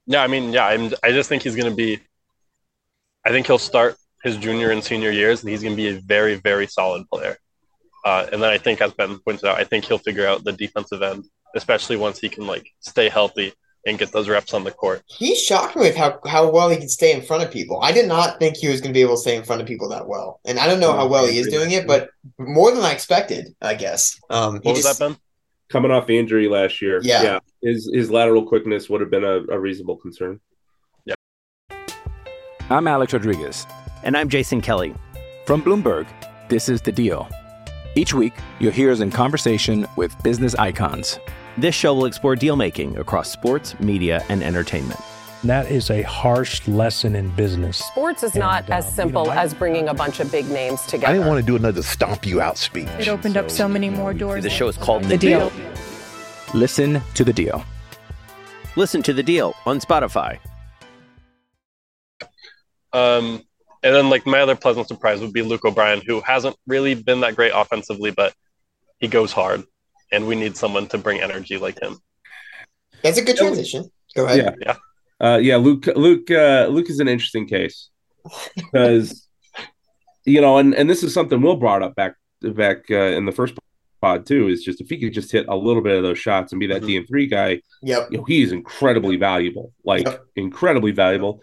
[0.05, 1.97] Yeah, I mean, yeah, I'm, I just think he's going to be.
[3.25, 6.01] I think he'll start his junior and senior years, and he's going to be a
[6.01, 7.37] very, very solid player.
[8.05, 10.51] Uh, and then I think, as Ben pointed out, I think he'll figure out the
[10.51, 11.23] defensive end,
[11.55, 13.53] especially once he can like stay healthy
[13.85, 15.03] and get those reps on the court.
[15.07, 17.81] He shocked me with how, how well he can stay in front of people.
[17.81, 19.67] I did not think he was going to be able to stay in front of
[19.67, 20.39] people that well.
[20.45, 23.53] And I don't know how well he is doing it, but more than I expected,
[23.61, 24.17] I guess.
[24.29, 25.17] Um, What was just- that, Ben?
[25.69, 27.39] coming off the injury last year, Yeah.
[27.63, 30.39] his his lateral quickness would have been a, a reasonable concern.
[31.05, 31.15] Yeah.
[32.69, 33.65] I'm Alex Rodriguez.
[34.03, 34.93] And I'm Jason Kelly.
[35.47, 36.05] From Bloomberg,
[36.47, 37.27] this is The Deal.
[37.95, 41.19] Each week, you'll hear us in conversation with business icons.
[41.57, 44.99] This show will explore deal making across sports, media, and entertainment.
[45.43, 47.77] That is a harsh lesson in business.
[47.77, 50.31] Sports is And, not uh, as you simple know, I- as bringing a bunch of
[50.31, 51.07] big names together.
[51.07, 52.87] I didn't want to do another stomp you out speech.
[52.97, 54.43] It opened up so many more doors.
[54.43, 55.49] The show is called The The Deal.
[55.49, 55.65] Deal.
[56.53, 57.63] Listen to the deal.
[58.75, 60.39] Listen to The Deal on Spotify.
[62.93, 63.41] Um,
[63.83, 67.19] and then like my other pleasant surprise would be Luke O'Brien, who hasn't really been
[67.21, 68.33] that great offensively, but
[68.99, 69.63] he goes hard,
[70.13, 71.97] and we need someone to bring energy like him.
[73.01, 73.89] That's a good transition.
[74.15, 74.55] Go ahead.
[74.61, 74.75] Yeah.
[75.21, 75.27] Yeah.
[75.27, 75.87] Uh, yeah, Luke.
[75.95, 76.29] Luke.
[76.31, 77.89] Uh, Luke is an interesting case
[78.55, 79.27] because
[80.25, 83.31] you know, and and this is something Will brought up back back uh, in the
[83.31, 83.55] first
[84.01, 84.47] pod too.
[84.47, 86.67] Is just if he could just hit a little bit of those shots and be
[86.67, 86.87] that Mhm.
[86.87, 88.07] D and three guy, Yep.
[88.11, 89.73] you know, he is incredibly valuable.
[89.83, 90.25] Like Yep.
[90.35, 91.41] incredibly valuable,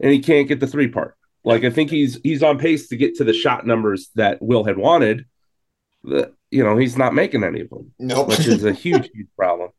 [0.00, 1.14] and he can't get the three part.
[1.44, 4.64] Like I think he's he's on pace to get to the shot numbers that Will
[4.64, 5.24] had wanted.
[6.04, 8.28] The, you know, he's not making any of them Nope.
[8.28, 9.70] which is a huge, huge problem.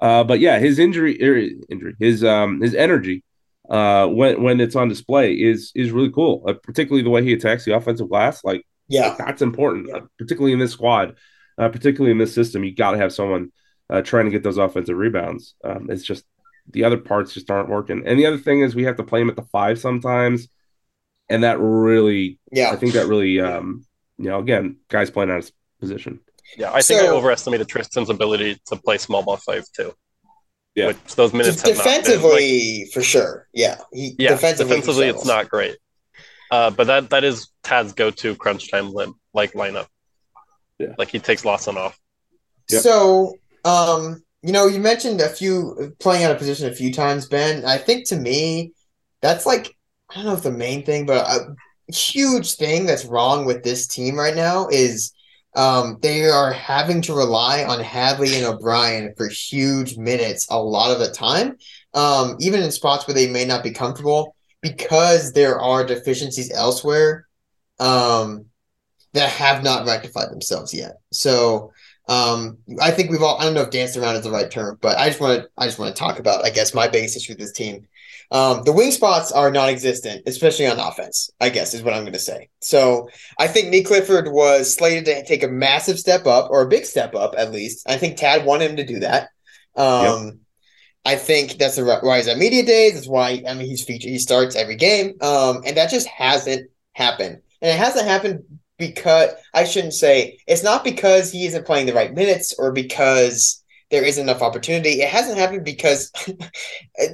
[0.00, 3.22] Uh, but yeah, his injury, er, injury, his um, his energy,
[3.70, 6.44] uh, when when it's on display is is really cool.
[6.46, 9.14] Uh, particularly the way he attacks the offensive glass, like yeah.
[9.16, 9.90] that's important.
[9.94, 11.16] Uh, particularly in this squad,
[11.58, 13.50] uh, particularly in this system, you got to have someone
[13.88, 15.54] uh, trying to get those offensive rebounds.
[15.64, 16.24] Um, it's just
[16.70, 18.02] the other parts just aren't working.
[18.04, 20.48] And the other thing is we have to play him at the five sometimes,
[21.30, 22.70] and that really, Yeah.
[22.70, 23.86] I think that really, um,
[24.18, 25.50] you know, again, guys playing out of
[25.88, 26.20] position.
[26.56, 29.92] Yeah, I think I overestimated Tristan's ability to play small ball five too.
[30.74, 30.88] Yeah.
[30.88, 33.46] which those minutes Just have not been, like- defensively, for sure.
[33.54, 33.78] Yeah.
[33.92, 35.76] He, yeah, defensively, defensively, it's not great.
[36.50, 39.86] Uh, but that that is Tad's go-to crunch time lim- like lineup.
[40.78, 40.94] Yeah.
[40.98, 41.98] Like he takes Lawson off.
[42.70, 42.82] Yep.
[42.82, 47.28] So, um, you know, you mentioned a few playing out of position a few times,
[47.28, 47.64] Ben.
[47.64, 48.72] I think to me,
[49.22, 49.74] that's like
[50.10, 51.56] I don't know if the main thing, but a
[51.92, 55.13] huge thing that's wrong with this team right now is
[55.54, 60.90] um, they are having to rely on Hadley and O'Brien for huge minutes a lot
[60.90, 61.56] of the time,
[61.94, 67.26] um, even in spots where they may not be comfortable because there are deficiencies elsewhere
[67.78, 68.46] um,
[69.12, 70.96] that have not rectified themselves yet.
[71.12, 71.72] So
[72.08, 74.78] um, I think we've all I don't know if danced around is the right term,
[74.80, 77.16] but I just want to I just want to talk about I guess my biggest
[77.16, 77.86] issue with this team.
[78.30, 81.30] Um, the wing spots are non-existent, especially on offense.
[81.40, 82.48] I guess is what I'm going to say.
[82.60, 83.08] So
[83.38, 86.84] I think Nique Clifford was slated to take a massive step up or a big
[86.84, 87.88] step up at least.
[87.88, 89.28] I think Tad wanted him to do that.
[89.76, 90.34] Um, yep.
[91.06, 92.94] I think that's the why he's at media days.
[92.94, 94.10] That's why I mean he's featured.
[94.10, 97.40] He starts every game, um, and that just hasn't happened.
[97.60, 98.42] And it hasn't happened
[98.78, 103.62] because I shouldn't say it's not because he isn't playing the right minutes or because
[103.90, 105.02] there isn't enough opportunity.
[105.02, 106.10] It hasn't happened because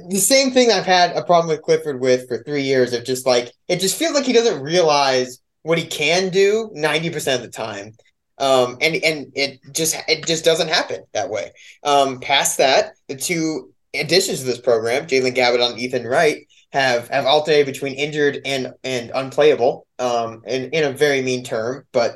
[0.09, 3.25] the same thing I've had a problem with Clifford with for three years of just
[3.25, 7.49] like it just feels like he doesn't realize what he can do 90% of the
[7.49, 7.93] time.
[8.37, 11.51] Um, and and it just it just doesn't happen that way.
[11.83, 17.07] Um, past that, the two additions to this program, Jalen Gabbidon and Ethan Wright, have
[17.09, 21.85] have alternated between injured and and unplayable, um, in, in a very mean term.
[21.91, 22.15] But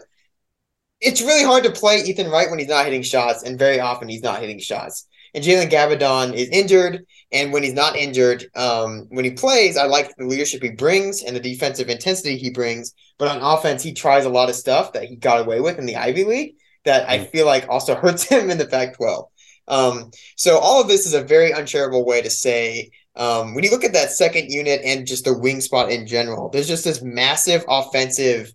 [1.02, 4.10] it's really hard to play Ethan Wright when he's not hitting shots, and very often
[4.10, 5.08] he's not hitting shots.
[5.34, 9.86] And Jalen Gabbidon is injured, and when he's not injured, um, when he plays, I
[9.86, 12.94] like the leadership he brings and the defensive intensity he brings.
[13.18, 15.86] But on offense, he tries a lot of stuff that he got away with in
[15.86, 17.30] the Ivy League that I mm.
[17.30, 19.28] feel like also hurts him in the Pac-12.
[19.68, 23.72] Um, so all of this is a very uncharitable way to say um, when you
[23.72, 27.02] look at that second unit and just the wing spot in general, there's just this
[27.02, 28.54] massive offensive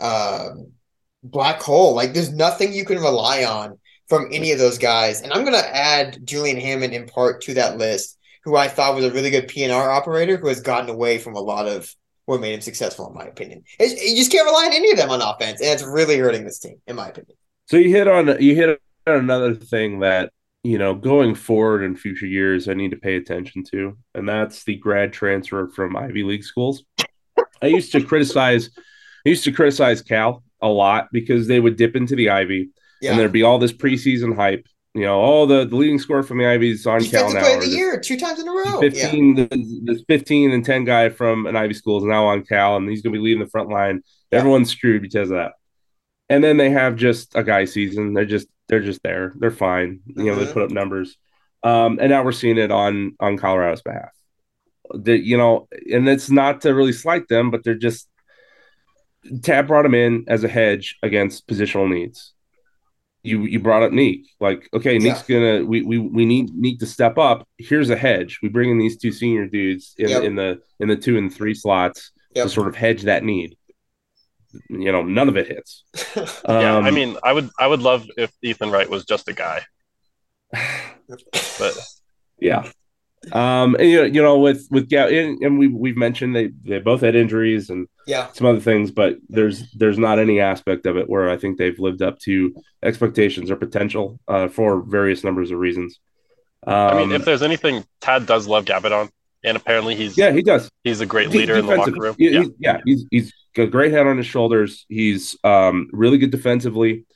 [0.00, 0.50] uh,
[1.22, 1.94] black hole.
[1.94, 5.22] Like there's nothing you can rely on from any of those guys.
[5.22, 9.04] And I'm gonna add Julian Hammond in part to that list, who I thought was
[9.04, 11.94] a really good PNR operator who has gotten away from a lot of
[12.26, 13.64] what made him successful, in my opinion.
[13.78, 16.44] It's, you just can't rely on any of them on offense, and it's really hurting
[16.44, 17.36] this team, in my opinion.
[17.66, 20.32] So you hit on you hit on another thing that
[20.64, 24.64] you know, going forward in future years, I need to pay attention to, and that's
[24.64, 26.84] the grad transfer from Ivy League schools.
[27.60, 28.70] I used to criticize,
[29.26, 33.10] I used to criticize Cal a lot because they would dip into the Ivy, yeah.
[33.10, 34.66] and there'd be all this preseason hype.
[34.94, 37.54] You know, all the, the leading score from the Ivies on Cal now.
[37.54, 38.78] Of the year two times in a row.
[38.78, 39.46] Fifteen, yeah.
[39.46, 42.88] the, the fifteen and ten guy from an Ivy school is now on Cal, and
[42.88, 44.02] he's going to be leading the front line.
[44.30, 44.40] Yeah.
[44.40, 45.52] Everyone's screwed because of that.
[46.28, 48.12] And then they have just a guy season.
[48.14, 49.32] They're just they're just there.
[49.36, 50.00] They're fine.
[50.06, 50.52] You know, they uh-huh.
[50.52, 51.16] put up numbers.
[51.62, 54.10] Um, and now we're seeing it on on Colorado's behalf.
[54.92, 58.08] The, you know, and it's not to really slight them, but they're just
[59.42, 62.32] Tad brought him in as a hedge against positional needs.
[63.22, 64.26] You you brought up Nique.
[64.40, 65.12] Like, okay, yeah.
[65.12, 67.46] Nique's gonna we, we we need Nique to step up.
[67.58, 68.40] Here's a hedge.
[68.42, 70.24] We bring in these two senior dudes in, yep.
[70.24, 72.46] in the in the two and three slots yep.
[72.46, 73.56] to sort of hedge that need
[74.68, 75.84] you know, none of it hits.
[76.48, 79.32] yeah, um, I mean, I would I would love if Ethan Wright was just a
[79.32, 79.62] guy.
[80.50, 81.78] but
[82.38, 82.70] yeah.
[83.30, 87.02] Um, and, you know, with with Gal, and, and we we've mentioned they they both
[87.02, 91.08] had injuries and yeah some other things, but there's there's not any aspect of it
[91.08, 95.58] where I think they've lived up to expectations or potential uh, for various numbers of
[95.58, 95.98] reasons.
[96.66, 99.10] Um, I mean, if there's anything, Tad does love Gabbidon,
[99.44, 100.70] and apparently he's yeah he does.
[100.84, 102.14] He's a great leader in the locker room.
[102.18, 104.86] He, yeah, yeah, he's he's got a great head on his shoulders.
[104.88, 107.06] He's um, really good defensively.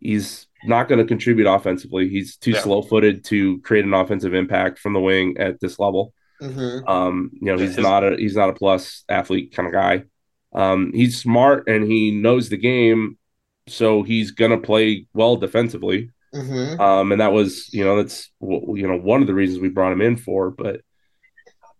[0.00, 2.08] He's not going to contribute offensively.
[2.08, 2.60] He's too yeah.
[2.60, 6.12] slow footed to create an offensive impact from the wing at this level.
[6.40, 6.88] Mm-hmm.
[6.88, 10.04] Um, you know, he's His, not a he's not a plus athlete kind of guy.
[10.52, 13.18] Um, he's smart and he knows the game,
[13.66, 16.10] so he's going to play well defensively.
[16.34, 16.80] Mm-hmm.
[16.80, 19.92] Um, and that was you know that's you know one of the reasons we brought
[19.92, 20.50] him in for.
[20.50, 20.82] But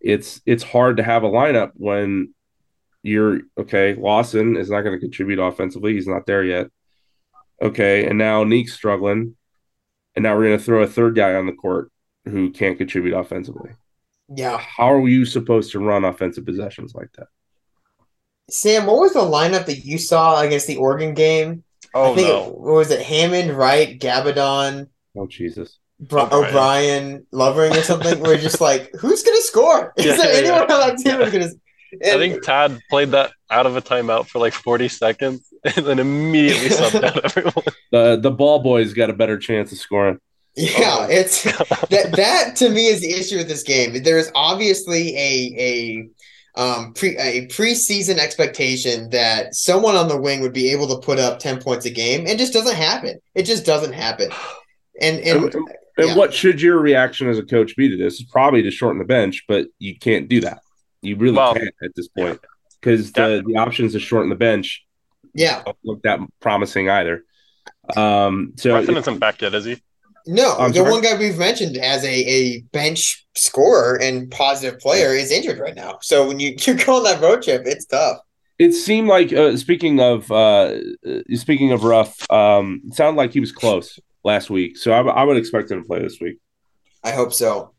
[0.01, 2.35] it's it's hard to have a lineup when
[3.03, 3.95] you're okay.
[3.95, 5.95] Lawson is not going to contribute offensively.
[5.95, 6.69] He's not there yet.
[7.61, 9.37] Okay, and now Nique's struggling,
[10.15, 11.91] and now we're going to throw a third guy on the court
[12.25, 13.71] who can't contribute offensively.
[14.35, 14.59] Yeah.
[14.59, 17.29] How are you supposed to run offensive possessions like that?
[18.51, 21.65] Sam, what was the lineup that you saw against the Oregon game?
[21.95, 22.49] Oh no!
[22.49, 24.89] It, was it Hammond, Wright, Gabbidon?
[25.17, 25.79] Oh Jesus!
[26.01, 28.21] Bro- oh, O'Brien, Lovering, or something.
[28.21, 29.93] we're just like, who's gonna score?
[29.97, 30.75] Is yeah, there yeah, anyone yeah.
[30.75, 31.31] on that team yeah.
[31.31, 31.51] gonna?
[32.05, 35.99] I think Tad played that out of a timeout for like 40 seconds and then
[35.99, 37.65] immediately subbed out everyone.
[37.91, 40.21] The the ball boys got a better chance of scoring.
[40.59, 41.43] Yeah, oh it's
[41.91, 44.03] that that to me is the issue with this game.
[44.03, 46.09] There is obviously a
[46.57, 50.99] a um pre a preseason expectation that someone on the wing would be able to
[51.05, 53.21] put up 10 points a game and just doesn't happen.
[53.37, 54.31] It just doesn't happen.
[55.01, 56.17] And and And Yeah.
[56.17, 58.15] what should your reaction as a coach be to this?
[58.15, 60.59] Is probably to shorten the bench, but you can't do that.
[61.03, 62.41] You really Well, can't at this point
[62.81, 64.85] because the, the options to shorten the bench
[65.35, 65.63] Yeah.
[65.65, 67.25] don't look that promising either.
[67.97, 69.81] Um, so Brenton isn't back yet, is he?
[70.29, 70.91] No, I'm the sorry?
[70.91, 75.75] one guy we've mentioned as a, a bench scorer and positive player is injured right
[75.75, 75.99] now.
[76.03, 78.19] So when you, you go on that road trip, it's tough.
[78.59, 80.75] it seemed like uh, speaking of uh,
[81.07, 84.77] uh, speaking of rough, um, it sounded like he was close last week.
[84.77, 86.39] So I, I would expect him to play this week.
[87.03, 87.73] I hope so.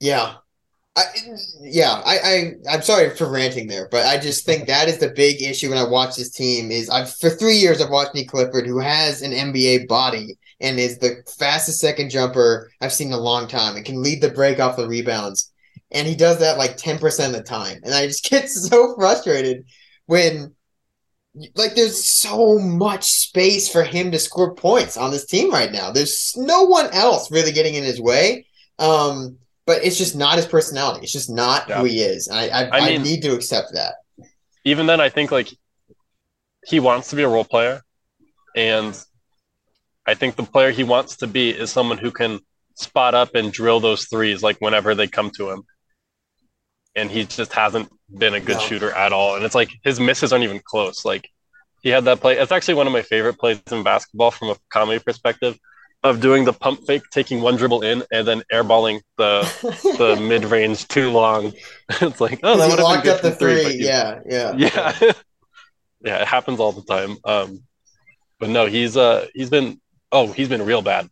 [0.00, 0.34] Yeah.
[0.94, 1.04] I,
[1.62, 5.08] yeah, I, I I'm sorry for ranting there, but I just think that is the
[5.08, 8.28] big issue when I watch this team is I've for three years I've watched Nique
[8.28, 13.12] Clifford who has an NBA body and is the fastest second jumper I've seen in
[13.14, 15.52] a long time and can lead the break off the rebounds.
[15.90, 17.80] And he does that like 10% of the time.
[17.82, 19.66] And I just get so frustrated
[20.06, 20.54] when
[21.54, 25.90] like there's so much space for him to score points on this team right now.
[25.90, 28.46] There's no one else really getting in his way.
[28.78, 31.04] Um, but it's just not his personality.
[31.04, 31.78] It's just not Yeah.
[31.78, 32.28] who he is.
[32.28, 33.94] And I I, I I need to accept that.
[34.64, 35.48] Even then, I think like
[36.66, 37.82] he wants to be a role player,
[38.56, 38.96] and
[40.06, 42.40] I think the player he wants to be is someone who can
[42.74, 45.62] spot up and drill those threes like whenever they come to him.
[46.96, 47.88] And he just hasn't
[48.18, 48.62] been a good No.
[48.62, 49.36] shooter at all.
[49.36, 51.04] And it's like his misses aren't even close.
[51.04, 51.28] Like
[51.82, 52.38] he had that play.
[52.38, 55.58] It's actually one of my favorite plays in basketball from a comedy perspective
[56.04, 59.42] of doing the pump fake, taking one dribble in, and then airballing the
[59.98, 61.52] the mid range too long.
[62.00, 63.64] it's like, oh, that would have been up good the three.
[63.64, 63.74] three.
[63.76, 64.52] Yeah, yeah.
[64.56, 65.12] yeah,
[66.00, 67.16] yeah, it happens all the time.
[67.24, 67.62] Um,
[68.40, 69.80] but no, he's uh he's been
[70.12, 71.08] oh he's been real bad.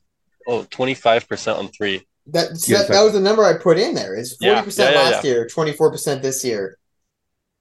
[0.47, 2.07] Oh, 25 percent on three.
[2.29, 4.15] That, Yes, that that was the number I put in there.
[4.17, 6.77] Is Yeah, forty percent yeah, yeah, last year, twenty four percent this year.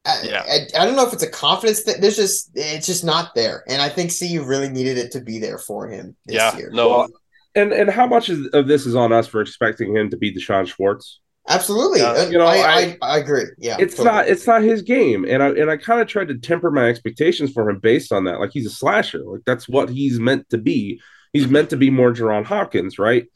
[0.05, 0.43] I, Yeah.
[0.47, 1.99] I, I don't know if it's a confidence thing.
[2.01, 5.39] There's just it's just not there, and I think CU really needed it to be
[5.39, 6.69] there for him this yeah, year.
[6.71, 7.09] no, Well,
[7.55, 10.31] And and how much is, of this is on us for expecting him to be
[10.31, 11.19] D'Shawn Schwartz?
[11.47, 12.27] Absolutely, Yeah.
[12.29, 13.45] You know, I, I, I- I agree.
[13.57, 14.15] Yeah, it's totally.
[14.15, 16.87] not it's not his game, and I and I kind of tried to temper my
[16.89, 18.39] expectations for him based on that.
[18.39, 21.01] Like he's a slasher, like that's what he's meant to be.
[21.33, 23.27] He's meant to be more Jaron Hopkins, right?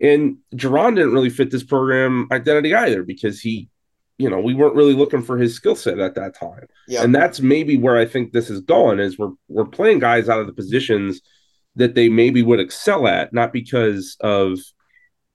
[0.00, 3.68] And Jaron didn't really fit this program identity either because he,
[4.18, 6.66] you know, we weren't really looking for his skill set at that time.
[6.88, 7.02] Yeah.
[7.02, 10.40] And that's maybe where I think this is going is we're we're playing guys out
[10.40, 11.20] of the positions
[11.76, 14.58] that they maybe would excel at, not because of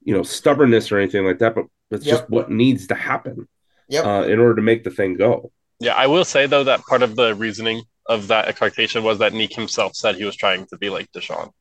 [0.04, 2.18] you know stubbornness or anything like that, but it's Yep.
[2.18, 3.48] just what needs to happen
[3.90, 4.06] Yep.
[4.06, 5.52] uh, in order to make the thing go.
[5.80, 5.94] yeah.
[5.96, 9.54] I will say though that part of the reasoning of that expectation was that Nique
[9.56, 11.52] himself said he was trying to be like D'Shawn.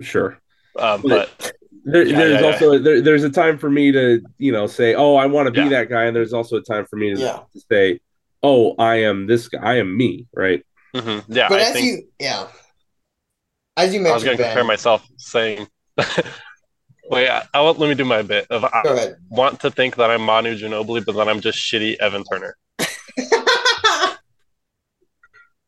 [0.00, 0.38] Sure.
[0.78, 1.52] Um, But- but
[1.84, 2.46] There, Yeah, there's yeah, yeah.
[2.52, 5.50] also there, there's a time for me to you know say, oh, I want to
[5.50, 5.68] be Yeah.
[5.70, 7.38] that guy, and there's also a time for me to, Yeah.
[7.54, 8.00] to say,
[8.42, 10.62] oh, I am this guy, I am me, right?
[10.94, 12.48] mhm, yeah, But I as think you, yeah,
[13.78, 15.68] as you mentioned, I was going to compare myself saying.
[17.10, 18.46] Wait, I, I want, let me do my bit.
[18.50, 22.22] Of, I want to think that I'm Manu Ginobili, but then I'm just shitty Evan
[22.30, 22.56] Turner.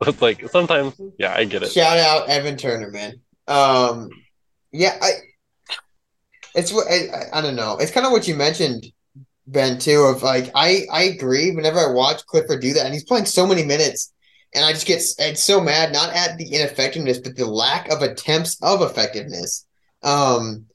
[0.05, 1.71] It's like sometimes, yeah, I get it.
[1.73, 3.21] Shout out Evan Turner, man.
[3.53, 4.11] Um,
[4.73, 5.11] yeah, I.
[6.55, 7.79] It's what I, I- don't know.
[7.79, 8.85] It's kind of what you mentioned,
[9.47, 10.01] Ben, too.
[10.03, 11.51] Of like, I I agree.
[11.55, 14.13] Whenever I watch Clifford do that, and he's playing so many minutes,
[14.55, 17.91] and I just get s- I'm so mad not at the ineffectiveness, but the lack
[17.91, 19.67] of attempts of effectiveness.
[20.03, 20.67] Um,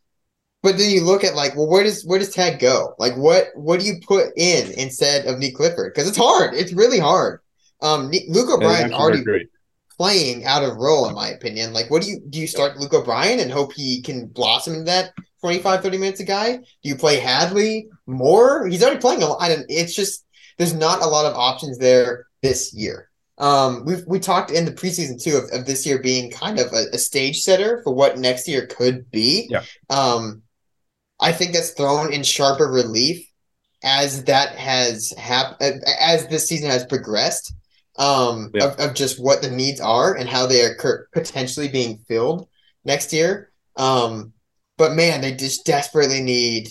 [0.64, 2.96] but then you look at like, well, where does where does Tad go?
[2.98, 5.94] Like, what what do you put in instead of Nique Clifford?
[5.94, 6.56] Because it's hard.
[6.56, 7.42] It's really hard.
[7.82, 9.50] Um, Luke O'Brien's And already great.
[9.98, 11.74] Playing out of role in my opinion.
[11.74, 14.86] Like what do you do you start Luke O'Brien and hope he can blossom into
[14.86, 16.58] that 25 30 minutes a guy?
[16.58, 18.68] Do you play Hadley more?
[18.68, 19.48] He's already playing a lot.
[19.48, 20.26] Don't, it's just
[20.58, 23.10] there's not a lot of options there this year.
[23.40, 26.72] Um we we talked in the preseason too of, of this year being kind of
[26.74, 29.48] a, a stage setter for what next year could be.
[29.50, 29.64] Yeah.
[29.90, 30.44] Um
[31.20, 33.28] I think that's thrown in sharper relief
[33.84, 37.54] as that has happened as this season has progressed
[37.98, 38.66] um, Yeah.
[38.68, 42.48] of, of just what the needs are and how they are potentially being filled
[42.86, 43.52] next year.
[43.76, 44.34] Um,
[44.78, 46.70] but man, they just desperately need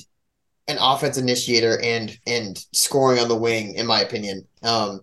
[0.68, 4.46] an offense initiator and and scoring on the wing, in my opinion.
[4.62, 5.00] Um,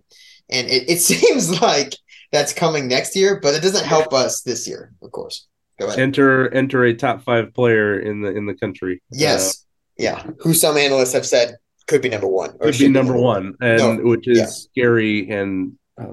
[0.49, 1.95] and it, it seems like
[2.31, 5.47] that's coming next year, but it doesn't help us this year, of course.
[5.79, 5.99] Go ahead.
[5.99, 9.01] Enter enter a top five player in the in the country.
[9.11, 9.65] yes,
[9.97, 10.25] yeah.
[10.39, 11.55] Who some analysts have said
[11.87, 14.37] could be number one Uh, or could should be number one, and No, which is
[14.39, 14.45] yeah.
[14.45, 16.07] scary and uh,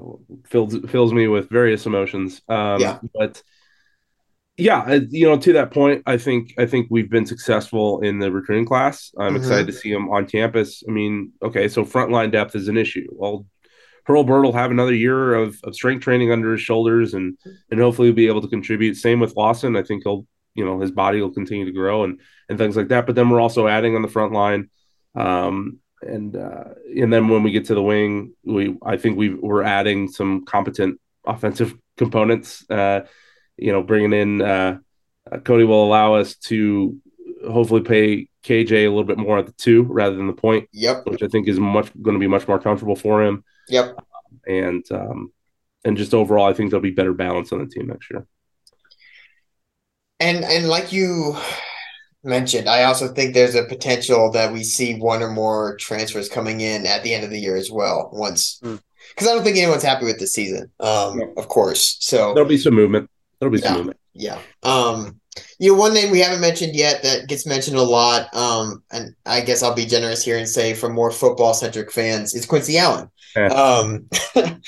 [0.47, 2.41] fills fills me with various emotions.
[2.47, 2.99] Um, Yeah.
[3.13, 3.41] but
[4.57, 8.31] yeah, you know, to that point, I think I think we've been successful in the
[8.31, 9.11] recruiting class.
[9.17, 9.37] I'm Mhm.
[9.37, 10.83] excited to see them on campus.
[10.87, 13.07] I mean, okay, so frontline depth is an issue.
[13.11, 13.45] Well,
[14.05, 17.37] bird will have another year of, of strength training under his shoulders, and
[17.71, 18.95] and hopefully be able to contribute.
[18.97, 19.75] Same with Lawson.
[19.75, 22.19] I think he'll you know his body will continue to grow and
[22.49, 23.05] and things like that.
[23.07, 24.69] But then we're also adding on the front line,
[25.15, 29.33] um, and uh, and then when we get to the wing, we I think we
[29.33, 32.69] we're adding some competent offensive components.
[32.69, 33.01] Uh,
[33.57, 34.77] you know, bringing in uh,
[35.31, 36.97] uh Cody will allow us to
[37.49, 40.67] hopefully pay KJ a little bit more at the two rather than the point.
[40.73, 41.05] Yep.
[41.05, 43.43] Which I think is much going to be much more comfortable for him.
[43.69, 43.97] Yep.
[44.47, 45.31] And um,
[45.83, 48.25] and just overall, I think there'll be better balance on the team next year.
[50.19, 51.35] And and like you
[52.23, 56.61] mentioned, I also think there's a potential that we see one or more transfers coming
[56.61, 58.09] in at the end of the year as well.
[58.13, 58.79] Once, because
[59.27, 59.31] mm.
[59.31, 60.71] I don't think anyone's happy with the season.
[60.79, 61.33] Um, no.
[61.37, 61.97] of course.
[61.99, 63.09] So there'll be some movement.
[63.39, 63.99] There'll be yeah, some movement.
[64.13, 64.39] Yeah.
[64.63, 65.19] Um,
[65.59, 69.15] you know, one name we haven't mentioned yet that gets mentioned a lot, um, and
[69.25, 72.77] I guess I'll be generous here and say for more football centric fans is Quincy
[72.77, 73.09] Allen.
[73.35, 73.47] Yeah.
[73.47, 74.09] Um,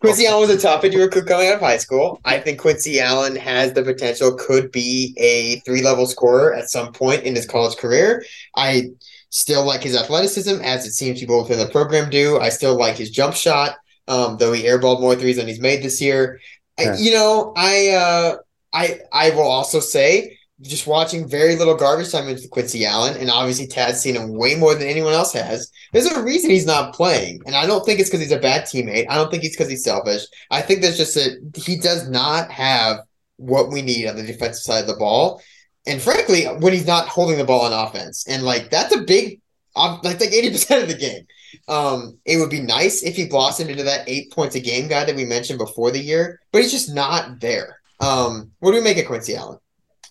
[0.00, 2.20] Quincy Allen was a top 50 recruit coming out of high school.
[2.24, 6.92] I think Quincy Allen has the potential, could be a three level scorer at some
[6.92, 8.24] point in his college career.
[8.56, 8.92] I
[9.28, 12.38] still like his athleticism, as it seems people within the program do.
[12.40, 13.76] I still like his jump shot,
[14.08, 16.40] um, though he airballed more threes than he's made this year.
[16.78, 16.92] Yeah.
[16.92, 18.36] I, you know, I, uh,
[18.72, 23.30] I, I will also say just watching very little garbage time into Quincy Allen, and
[23.30, 25.70] obviously Tad's seen him way more than anyone else has.
[25.92, 28.64] There's a reason he's not playing, and I don't think it's because he's a bad
[28.64, 29.06] teammate.
[29.08, 30.22] I don't think it's because he's selfish.
[30.50, 32.98] I think there's just a he does not have
[33.36, 35.40] what we need on the defensive side of the ball,
[35.86, 39.40] and frankly, when he's not holding the ball on offense, and like that's a big,
[39.74, 41.26] like like eighty percent of the game.
[41.66, 45.04] Um, it would be nice if he blossomed into that eight points a game guy
[45.04, 47.80] that we mentioned before the year, but he's just not there.
[47.98, 49.58] Um, what do we make of Quincy Allen?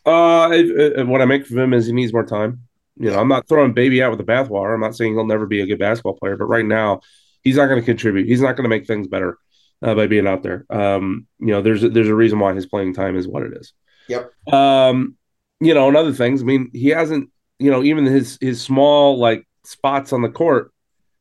[0.06, 2.64] Uh, what I make of him is he needs more time.
[2.98, 4.74] You know, I'm not throwing baby out with the bathwater.
[4.74, 7.02] I'm not saying he'll never be a good basketball player, but right now,
[7.44, 8.28] he's not going to contribute.
[8.28, 9.38] He's not going to make things better
[9.82, 10.66] uh, by being out there.
[10.70, 13.54] Um, you know, there's a, there's a reason why his playing time is what it
[13.56, 13.74] is.
[14.10, 14.32] Yep.
[14.54, 15.16] Um,
[15.62, 16.42] you know, and other things.
[16.42, 17.30] I mean, he hasn't.
[17.62, 20.72] You know, even his his small like spots on the court,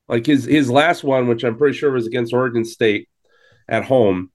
[0.06, 3.08] like his his last one, which I'm pretty sure was against Oregon State
[3.68, 4.30] at home.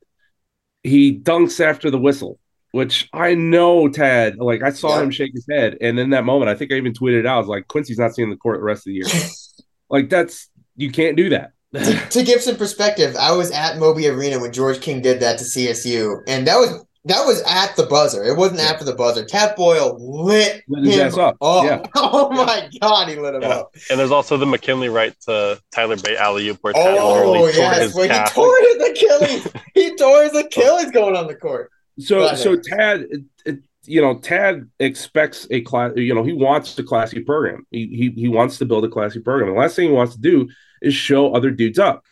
[0.83, 2.39] He dunks after the whistle
[2.73, 5.03] which I know Tad, like I saw yeah.
[5.03, 5.77] him shake his head.
[5.79, 8.15] And in that moment, I think I even tweeted out, I was like, Quincy's not
[8.15, 9.05] seeing the court the rest of the year.
[9.91, 11.51] like that's you can't do that.
[11.75, 15.37] to, to, give some perspective, I was at Moby Arena when George King did that
[15.37, 18.23] to CSU, and that was that was at the buzzer.
[18.23, 18.67] It wasn't yeah.
[18.67, 19.23] after the buzzer.
[19.23, 21.37] Tad Boyle lit, lit his ass up.
[21.41, 21.65] up.
[21.65, 21.83] Yeah.
[21.95, 23.49] Oh my god, he lit him yeah.
[23.49, 23.75] up.
[23.91, 27.93] And there's also the McKinley Wright to Tyler Bey alley oop where Tad oh, yes,
[27.93, 29.53] where he tore his Achilles.
[29.75, 31.69] he tore his Achilles going on the court.
[31.99, 33.07] So so Tad,
[33.45, 35.91] it, you know, Tad expects a class.
[35.95, 37.65] You know, he wants a classy program.
[37.71, 39.53] He, he he wants to build a classy program.
[39.53, 40.49] The last thing he wants to do
[40.81, 42.03] is show other dudes up.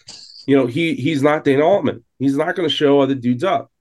[0.45, 2.03] You know, he he's not Dana Altman.
[2.19, 3.71] He's not going to show other dudes up.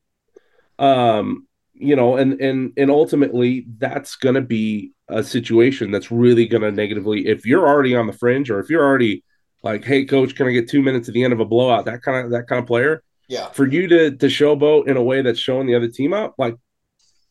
[0.78, 6.46] Um, you know, and and and ultimately, that's going to be a situation that's really
[6.46, 7.26] going to negatively.
[7.26, 9.24] If you're already on the fringe, or if you're already
[9.62, 11.86] like, hey, coach, can I get two minutes at the end of a blowout?
[11.86, 13.48] That kind of that kind of player yeah.
[13.50, 16.56] For you to to showboat in a way that's showing the other team up, like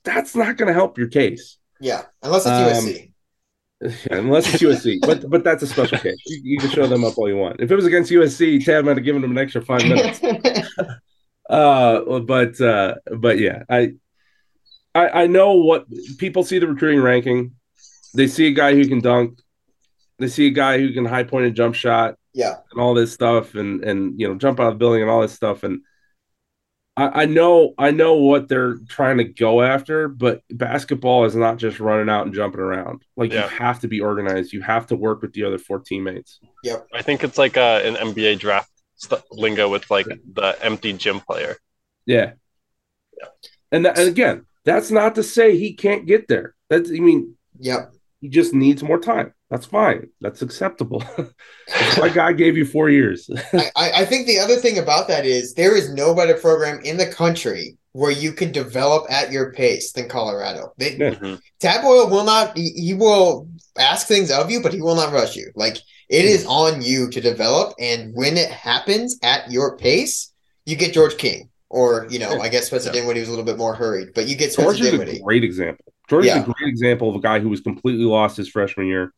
[0.06, 1.58] that's not going to help your case.
[1.82, 3.12] Yeah, unless it's um, USC.
[3.82, 6.16] Yeah, unless it's USC, but but that's a special case.
[6.26, 7.60] You, you, can show them up all you want.
[7.60, 10.22] If it was against USC, Tad might have given them an extra five minutes.
[11.50, 13.96] uh, but uh, but yeah, I,
[14.96, 15.86] I I know what
[16.18, 17.56] people see the recruiting ranking.
[18.14, 19.42] They see a guy who can dunk.
[20.18, 22.16] They see a guy who can high point and jump shot.
[22.34, 25.12] Yeah, and all this stuff, and and you know jump out of the building and
[25.12, 25.82] all this stuff, and
[26.98, 31.58] I, I know I know what they're trying to go after, but basketball is not
[31.58, 33.04] just running out and jumping around.
[33.16, 33.44] Like yeah.
[33.44, 34.54] you have to be organized.
[34.54, 36.40] You have to work with the other four teammates.
[36.64, 36.88] Yep.
[36.94, 41.20] I think it's like uh, an NBA draft st- lingo with like the empty gym
[41.20, 41.58] player.
[42.06, 42.34] Yeah.
[43.18, 43.28] Yeah.
[43.72, 46.56] And, that, and again, that's not to say he can't get there.
[46.70, 47.94] That's I mean, yep.
[48.22, 49.34] He just needs more time.
[49.50, 50.10] That's fine.
[50.22, 51.04] That's acceptable.
[51.68, 53.30] That's why God gave you four years.
[53.54, 56.98] I, I think the other thing about that is there is no better program in
[56.98, 60.74] the country where you can develop at your pace than Colorado.
[60.78, 61.82] They, mm-hmm.
[61.82, 62.56] Boyle will not.
[62.56, 65.52] He, he, will ask things of you, but he will not rush you.
[65.56, 65.78] Like
[66.10, 70.32] it is on you to develop, and when it happens at your pace,
[70.66, 73.02] you get George King, or you know, I guess Spencer yeah.
[73.02, 75.14] Dinwiddie was a little bit more hurried, but you get Spencer George Dinwiddie.
[75.14, 75.86] is a great example.
[76.08, 76.38] George yeah.
[76.38, 79.14] is a great example of a guy who was completely lost his freshman year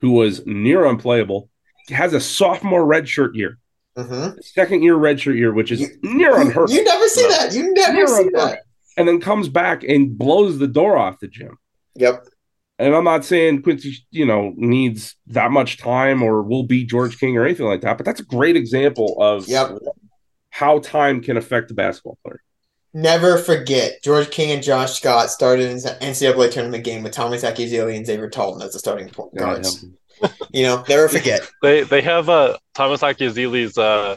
[0.00, 1.48] who was near unplayable,
[1.88, 3.58] has a sophomore redshirt year,
[3.96, 4.38] mm-hmm.
[4.40, 6.70] second year redshirt year, which is you, near unheard.
[6.70, 7.28] You never see no.
[7.28, 7.52] that.
[7.52, 8.60] You never near see that.
[8.96, 11.58] And then comes back and blows the door off the gym.
[11.94, 12.26] Yep.
[12.78, 17.18] And I'm not saying Quincy, you know, needs that much time or will be George
[17.18, 19.72] King or anything like that, but that's a great example of yep.
[20.48, 22.40] how time can affect a basketball player.
[22.92, 27.96] Never forget George King and Josh Scott started an NCAA tournament game with Thomas Akyazili
[27.96, 29.84] and Xavier Talton as the starting point guards.
[30.52, 31.48] you know, never forget.
[31.62, 34.16] They they have uh, Thomas Akyazili's uh,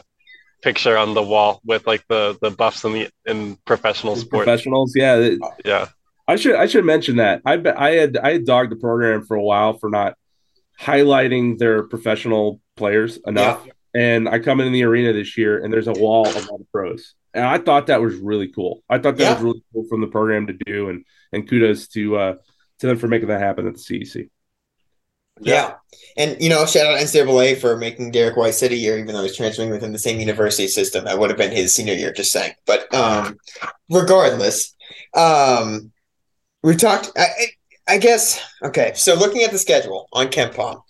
[0.62, 4.44] picture on the wall with like the the buffs in the in professional sports.
[4.44, 5.30] Professionals, yeah,
[5.64, 5.86] yeah.
[6.26, 9.36] I should I should mention that I I had I had dogged the program for
[9.36, 10.16] a while for not
[10.80, 13.62] highlighting their professional players enough.
[13.66, 13.72] Yeah.
[13.94, 16.66] And I come in the arena this year, and there's a wall of all the
[16.72, 18.82] pros, and I thought that was really cool.
[18.90, 19.34] I thought that yeah.
[19.34, 22.34] was really cool from the program to do, and and kudos to uh,
[22.80, 24.28] to them for making that happen at the CEC.
[25.40, 25.74] Yeah.
[26.16, 29.14] And, you know, shout out to NCAA for making Derrick White sit a year, even
[29.14, 31.04] though he's transferring within the same university system.
[31.04, 32.52] That would have been his senior year, just saying.
[32.66, 33.36] But um,
[33.90, 34.74] regardless,
[35.14, 35.92] um,
[36.62, 37.26] we talked, I,
[37.88, 38.92] I guess, okay.
[38.94, 40.82] So looking at the schedule on KenPom,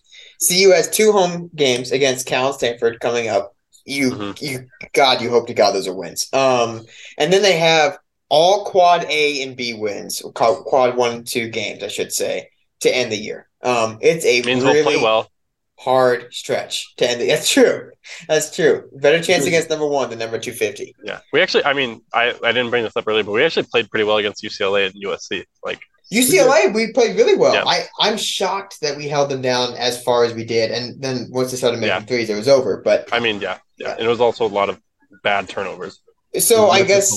[0.46, 3.54] CU has two home games against Cal and Stanford coming up.
[3.84, 4.44] You, mm-hmm.
[4.44, 6.32] you, God, you hope to God those are wins.
[6.32, 6.86] Um,
[7.18, 11.82] and then they have all quad A and B wins, quad one and two games,
[11.82, 12.48] I should say,
[12.80, 13.48] to end the year.
[13.62, 15.30] Um, it's a means really we'll play well.
[15.78, 17.20] hard stretch to end.
[17.20, 17.90] The, that's true.
[18.28, 18.88] That's true.
[18.92, 20.94] Better chance against number one than number two fifty.
[21.02, 21.64] Yeah, we actually.
[21.64, 24.18] I mean, I I didn't bring this up earlier, but we actually played pretty well
[24.18, 25.44] against UCLA and USC.
[25.64, 25.80] Like
[26.12, 27.54] UCLA, we played really well.
[27.54, 27.64] Yeah.
[27.64, 31.28] I I'm shocked that we held them down as far as we did, and then
[31.30, 32.00] once they started making yeah.
[32.00, 32.82] threes, it was over.
[32.84, 34.80] But I mean, yeah, yeah, and it was also a lot of
[35.22, 36.00] bad turnovers.
[36.38, 37.16] So I guess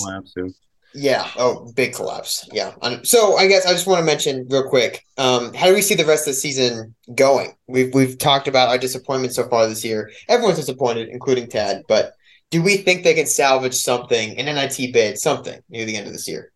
[0.94, 1.28] yeah.
[1.36, 2.48] Oh, big collapse.
[2.52, 2.72] Yeah.
[3.02, 5.04] So I guess I just want to mention real quick.
[5.16, 7.54] Um, how do we see the rest of the season going?
[7.66, 10.10] We've we've talked about our disappointment so far this year.
[10.28, 11.82] Everyone's disappointed, including Tad.
[11.88, 12.14] But
[12.50, 16.12] do we think they can salvage something, an NIT bid, something near the end of
[16.12, 16.52] this year?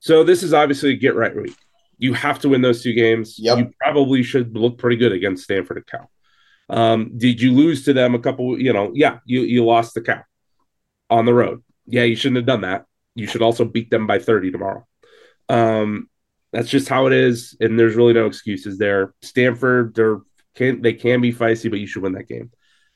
[0.00, 1.54] So this is obviously a get right week.
[1.98, 3.36] You have to win those two games.
[3.38, 3.58] Yep.
[3.58, 6.10] You probably should look pretty good against Stanford and Cal.
[6.68, 8.60] Um, did you lose to them a couple?
[8.60, 10.24] You know, yeah, you you lost the Cal
[11.10, 11.62] on the road.
[11.86, 14.86] Yeah, you shouldn't have done that you should also beat them by 30 tomorrow.
[15.48, 16.08] Um,
[16.52, 19.14] that's just how it is, and there's really no excuses there.
[19.22, 20.20] Stanford, they're
[20.54, 22.52] can they can be feisty, but you should win that game.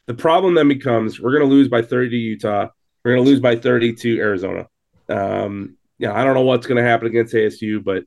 [0.06, 2.68] The problem then becomes we're going to lose by 30 to Utah.
[3.04, 4.68] We're going to lose by 30 to Arizona.
[5.08, 8.04] Um, yeah, I don't know what's going to happen against ASU, but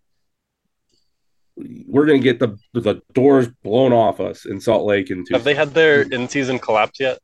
[1.55, 5.09] we're going to get the the doors blown off us in Salt Lake.
[5.09, 7.19] And have they had their in season collapse yet?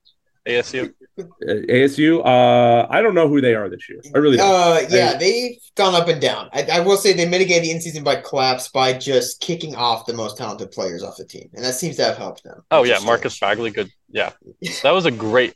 [0.47, 0.93] ASU?
[1.43, 2.25] ASU?
[2.25, 4.01] Uh, I don't know who they are this year.
[4.15, 4.49] I really don't.
[4.49, 6.49] Uh, yeah, I, they've gone up and down.
[6.53, 10.05] I, I, will say they mitigated the in season by collapse by just kicking off
[10.05, 12.63] the most talented players off the team, and that seems to have helped them.
[12.71, 13.89] Oh yeah, Marcus Bagley, good.
[14.09, 14.31] Yeah,
[14.83, 15.55] that was a great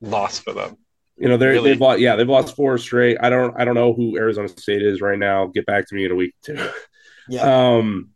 [0.00, 0.76] loss for them.
[1.16, 1.70] You know, they're really?
[1.70, 2.00] they've lost.
[2.00, 3.16] Yeah, they've lost four straight.
[3.20, 3.58] I don't.
[3.58, 5.46] I don't know who Arizona State is right now.
[5.46, 6.56] Get back to me in a week too.
[7.30, 7.76] Yeah.
[7.76, 8.10] Um,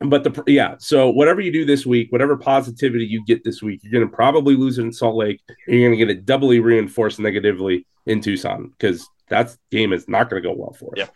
[0.00, 3.80] but the yeah, so whatever you do this week, whatever positivity you get this week,
[3.82, 5.40] you're going to probably lose it in Salt Lake.
[5.66, 10.28] You're going to get it doubly reinforced negatively in Tucson because that game is not
[10.28, 11.04] going to go well for you.
[11.04, 11.08] Yeah.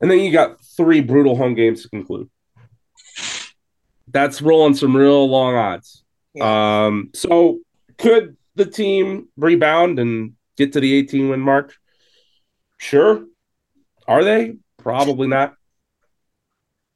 [0.00, 2.30] And then you got three brutal home games to conclude.
[4.06, 6.02] That's rolling some real long odds.
[6.34, 6.86] Yeah.
[6.86, 7.58] Um, so
[7.98, 11.74] could the team rebound and get to the 18 win mark?
[12.78, 13.24] Sure.
[14.06, 14.56] Are they?
[14.78, 15.57] Probably not.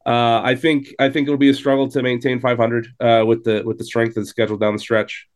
[0.04, 3.62] Uh, I think I think it'll be a struggle to maintain 500 uh, with the
[3.64, 5.28] with the strength of the schedule down the stretch,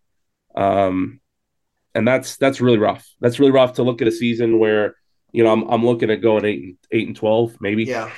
[0.56, 1.20] um,
[1.94, 3.08] and that's that's really rough.
[3.20, 4.96] That's really rough to look at a season where
[5.32, 7.84] you know I'm I'm looking at going eight and eight and 12 maybe.
[7.84, 8.10] Yeah,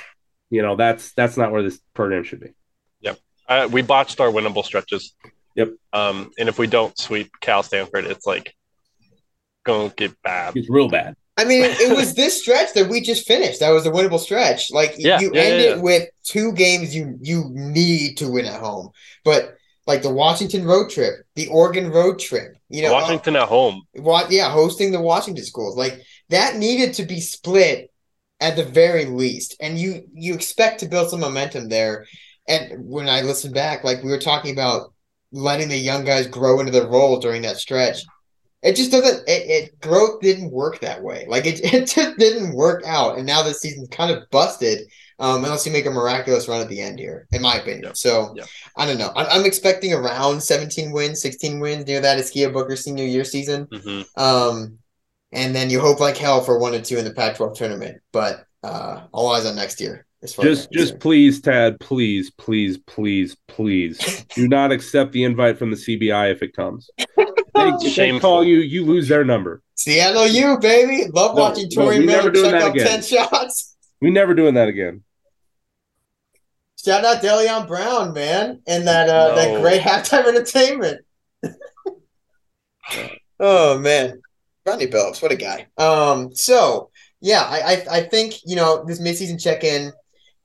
[0.49, 2.49] you know that's that's not where this program should be.
[3.01, 5.13] Yep, uh, we botched our winnable stretches.
[5.55, 5.73] Yep.
[5.93, 8.55] Um, and if we don't sweep Cal Stanford, it's like
[9.65, 10.55] gonna get bad.
[10.55, 11.15] It's real bad.
[11.39, 13.61] I mean, it was this stretch that we just finished.
[13.61, 14.71] That was a winnable stretch.
[14.71, 18.45] Like yeah, you yeah, end yeah, it with two games you you need to win
[18.45, 18.89] at home.
[19.23, 19.55] But
[19.87, 23.83] like the Washington road trip, the Oregon road trip, you know, Washington uh, at home.
[23.93, 24.29] What?
[24.31, 27.89] Yeah, hosting the Washington schools like that needed to be split
[28.41, 32.05] at the very least, and you you expect to build some momentum there.
[32.49, 34.93] And when I listen back, like we were talking about
[35.31, 38.03] letting the young guys grow into their role during that stretch
[38.61, 41.25] it just doesn't it, it, growth didn't work that way.
[41.27, 43.17] Like it, it just didn't work out.
[43.17, 44.87] And now this season's kind of busted
[45.19, 47.83] um, unless you make a miraculous run at the end here in my opinion.
[47.83, 47.93] Yeah.
[47.93, 48.45] so yeah.
[48.77, 49.11] i don't know.
[49.15, 53.67] I'm, I'm, expecting around 17 wins 16 wins near that Askia Booker senior year season.
[53.67, 54.21] Mm-hmm.
[54.21, 54.77] um,
[55.31, 58.01] and then you hope like hell for one or two in the pac 12 tournament.
[58.11, 64.25] But uh, all eyes on next year just just please tad please please please please
[64.35, 66.89] do not accept the invite from the cbi if it comes
[67.55, 69.61] they, they call you, you lose their number.
[69.75, 71.09] Seattle you baby.
[71.11, 73.01] Love no, watching Tory no, Miller chuck up again.
[73.01, 73.77] 10 shots.
[74.01, 75.03] We never doing that again.
[76.83, 79.35] Shout out Deleon Brown, man, and that uh, no.
[79.35, 81.05] that great halftime entertainment.
[83.39, 84.21] oh man,
[84.65, 85.67] Rodney Billups, what a guy.
[85.77, 86.89] Um, so
[87.19, 89.91] yeah, I, I, I think you know this midseason check-in.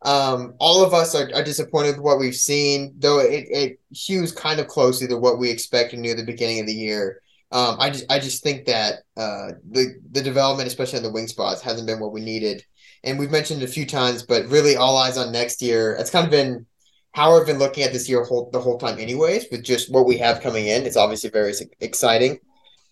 [0.04, 4.32] Um, all of us are, are disappointed with what we've seen, though it, it hews
[4.32, 7.20] kind of closely to what we expected near the beginning of the year.
[7.50, 11.28] Um, I just I just think that uh, the the development, especially on the wing
[11.28, 12.64] spots, hasn't been what we needed.
[13.04, 15.94] And we've mentioned it a few times, but really all eyes on next year.
[15.94, 16.66] It's kind of been
[17.12, 19.46] how I've been looking at this year whole, the whole time, anyways.
[19.50, 22.40] With just what we have coming in, it's obviously very exciting.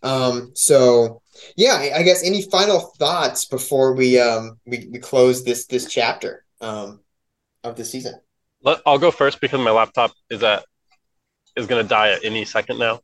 [0.02, 1.22] Um, so
[1.56, 5.86] yeah, I, I guess any final thoughts before we um we, we close this this
[5.86, 7.00] chapter um
[7.64, 8.14] of the season.
[8.62, 10.64] Let, I'll go first because my laptop is at
[11.56, 13.00] is gonna die at any second now.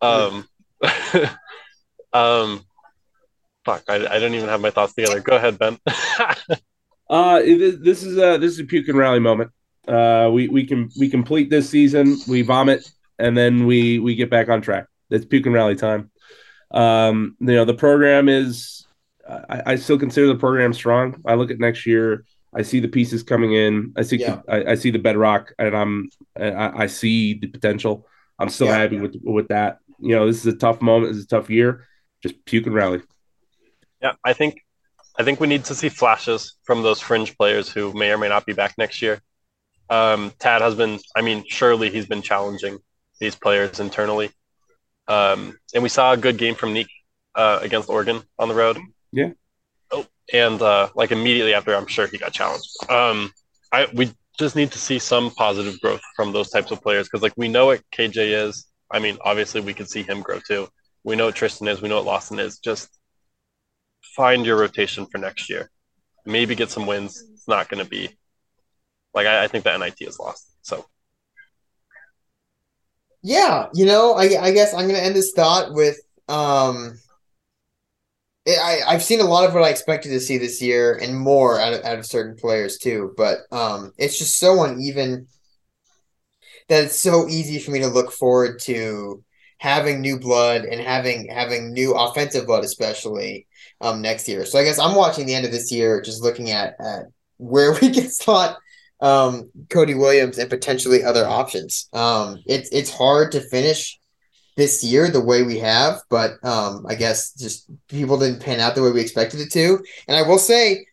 [0.00, 0.48] Um,
[2.12, 2.64] um,
[3.64, 5.20] fuck, I, I don't even have my thoughts together.
[5.20, 5.78] Go ahead, Ben.
[7.10, 9.50] uh, this is a this is a puke and rally moment.
[9.86, 14.30] Uh, we we can we complete this season, we vomit, and then we we get
[14.30, 14.86] back on track.
[15.10, 16.10] It's puke and rally time.
[16.70, 18.72] Um, you know, the program is.
[19.28, 21.20] I, I still consider the program strong.
[21.26, 22.24] I look at next year.
[22.56, 23.92] I see the pieces coming in.
[23.96, 24.40] I see yeah.
[24.48, 28.08] I, I, see the bedrock, and I'm I, I see the potential.
[28.38, 28.78] I'm still yeah.
[28.78, 29.78] happy with with that.
[29.98, 31.12] You know, this is a tough moment.
[31.12, 31.86] This is a tough year.
[32.22, 33.02] Just puke and rally.
[34.00, 34.64] Yeah, I think
[35.18, 38.28] I think we need to see flashes from those fringe players who may or may
[38.28, 39.20] not be back next year.
[39.88, 42.78] Um, Tad has been, I mean, surely he's been challenging
[43.20, 44.30] these players internally.
[45.08, 46.90] Um, and we saw a good game from Nique
[47.34, 48.78] uh, against Oregon on the road.
[49.12, 49.30] Yeah.
[50.32, 52.68] And uh, like immediately after, I'm sure he got challenged.
[52.90, 53.32] Um,
[53.72, 57.22] I we just need to see some positive growth from those types of players because
[57.22, 58.66] like we know what KJ is.
[58.90, 60.68] I mean, obviously we could see him grow too.
[61.04, 61.80] We know what Tristan is.
[61.80, 62.58] We know what Lawson is.
[62.58, 62.88] Just
[64.16, 65.70] find your rotation for next year.
[66.24, 67.22] Maybe get some wins.
[67.32, 68.16] It's not going to be
[69.14, 70.52] like I, I think the NIT is lost.
[70.62, 70.84] So
[73.22, 75.98] yeah, you know, I, I guess I'm gonna end this thought with
[76.28, 76.98] um,
[78.46, 81.58] I I've seen a lot of what I expected to see this year and more
[81.58, 85.26] out of, out of certain players too, but um, it's just so uneven
[86.68, 89.22] that it's so easy for me to look forward to
[89.58, 93.46] having new blood and having having new offensive blood, especially
[93.80, 94.44] um next year.
[94.44, 97.06] So I guess I'm watching the end of this year, just looking at at
[97.38, 98.58] where we can slot
[99.00, 101.88] um, Cody Williams and potentially other options.
[101.92, 103.98] Um, it's it's hard to finish
[104.56, 108.74] this year the way we have, but um, I guess just people didn't pan out
[108.74, 109.78] the way we expected it to.
[110.08, 110.86] And I will say,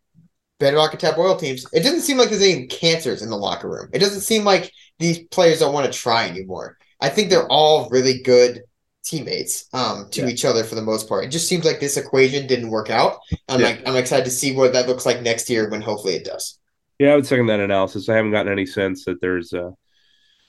[0.59, 3.69] Bedrock and Tad Boyle teams, it doesn't seem like there's any cancers in the locker
[3.69, 3.89] room.
[3.93, 6.77] It doesn't seem like these players don't want to try anymore.
[7.01, 8.63] I think they're all really good
[9.03, 10.27] teammates um, to yeah.
[10.27, 11.25] each other for the most part.
[11.25, 13.17] It just seems like this equation didn't work out.
[13.49, 13.67] I'm yeah.
[13.67, 16.59] like I'm excited to see what that looks like next year when hopefully it does.
[16.99, 18.07] Yeah, I would second that analysis.
[18.07, 19.71] I haven't gotten any sense that there's uh,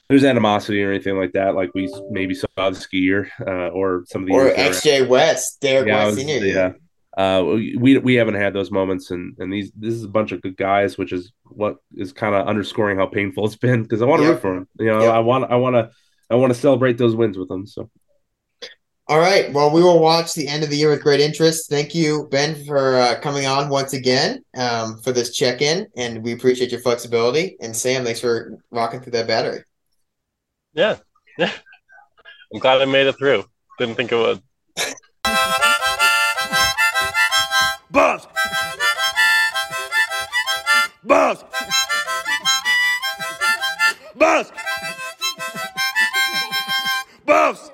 [0.09, 4.23] there's animosity or anything like that, like we maybe saw this year uh, or some
[4.23, 6.45] of the or XJ West, Derek yeah, West Senior.
[6.45, 6.71] Yeah,
[7.17, 10.41] uh, we we haven't had those moments, and and these this is a bunch of
[10.41, 14.05] good guys, which is what is kind of underscoring how painful it's been because I
[14.05, 14.33] want to yep.
[14.35, 14.67] root for them.
[14.79, 15.13] You know, yep.
[15.13, 15.91] I want I want to
[16.29, 17.65] I want to celebrate those wins with them.
[17.65, 17.89] So
[19.07, 19.53] all right.
[19.53, 21.69] Well, we will watch the end of the year with great interest.
[21.69, 26.23] Thank you, Ben, for uh, coming on once again um, for this check in, and
[26.23, 27.55] we appreciate your flexibility.
[27.61, 29.63] And Sam, thanks for rocking through that battery.
[30.75, 30.97] Yeah,
[31.37, 31.51] yeah.
[32.53, 33.45] I'm glad I made it through.
[33.79, 34.41] Didn't think it would.
[37.89, 38.27] Boss.
[41.03, 41.43] Boss.
[44.15, 44.51] Boss.
[47.25, 47.64] Boss.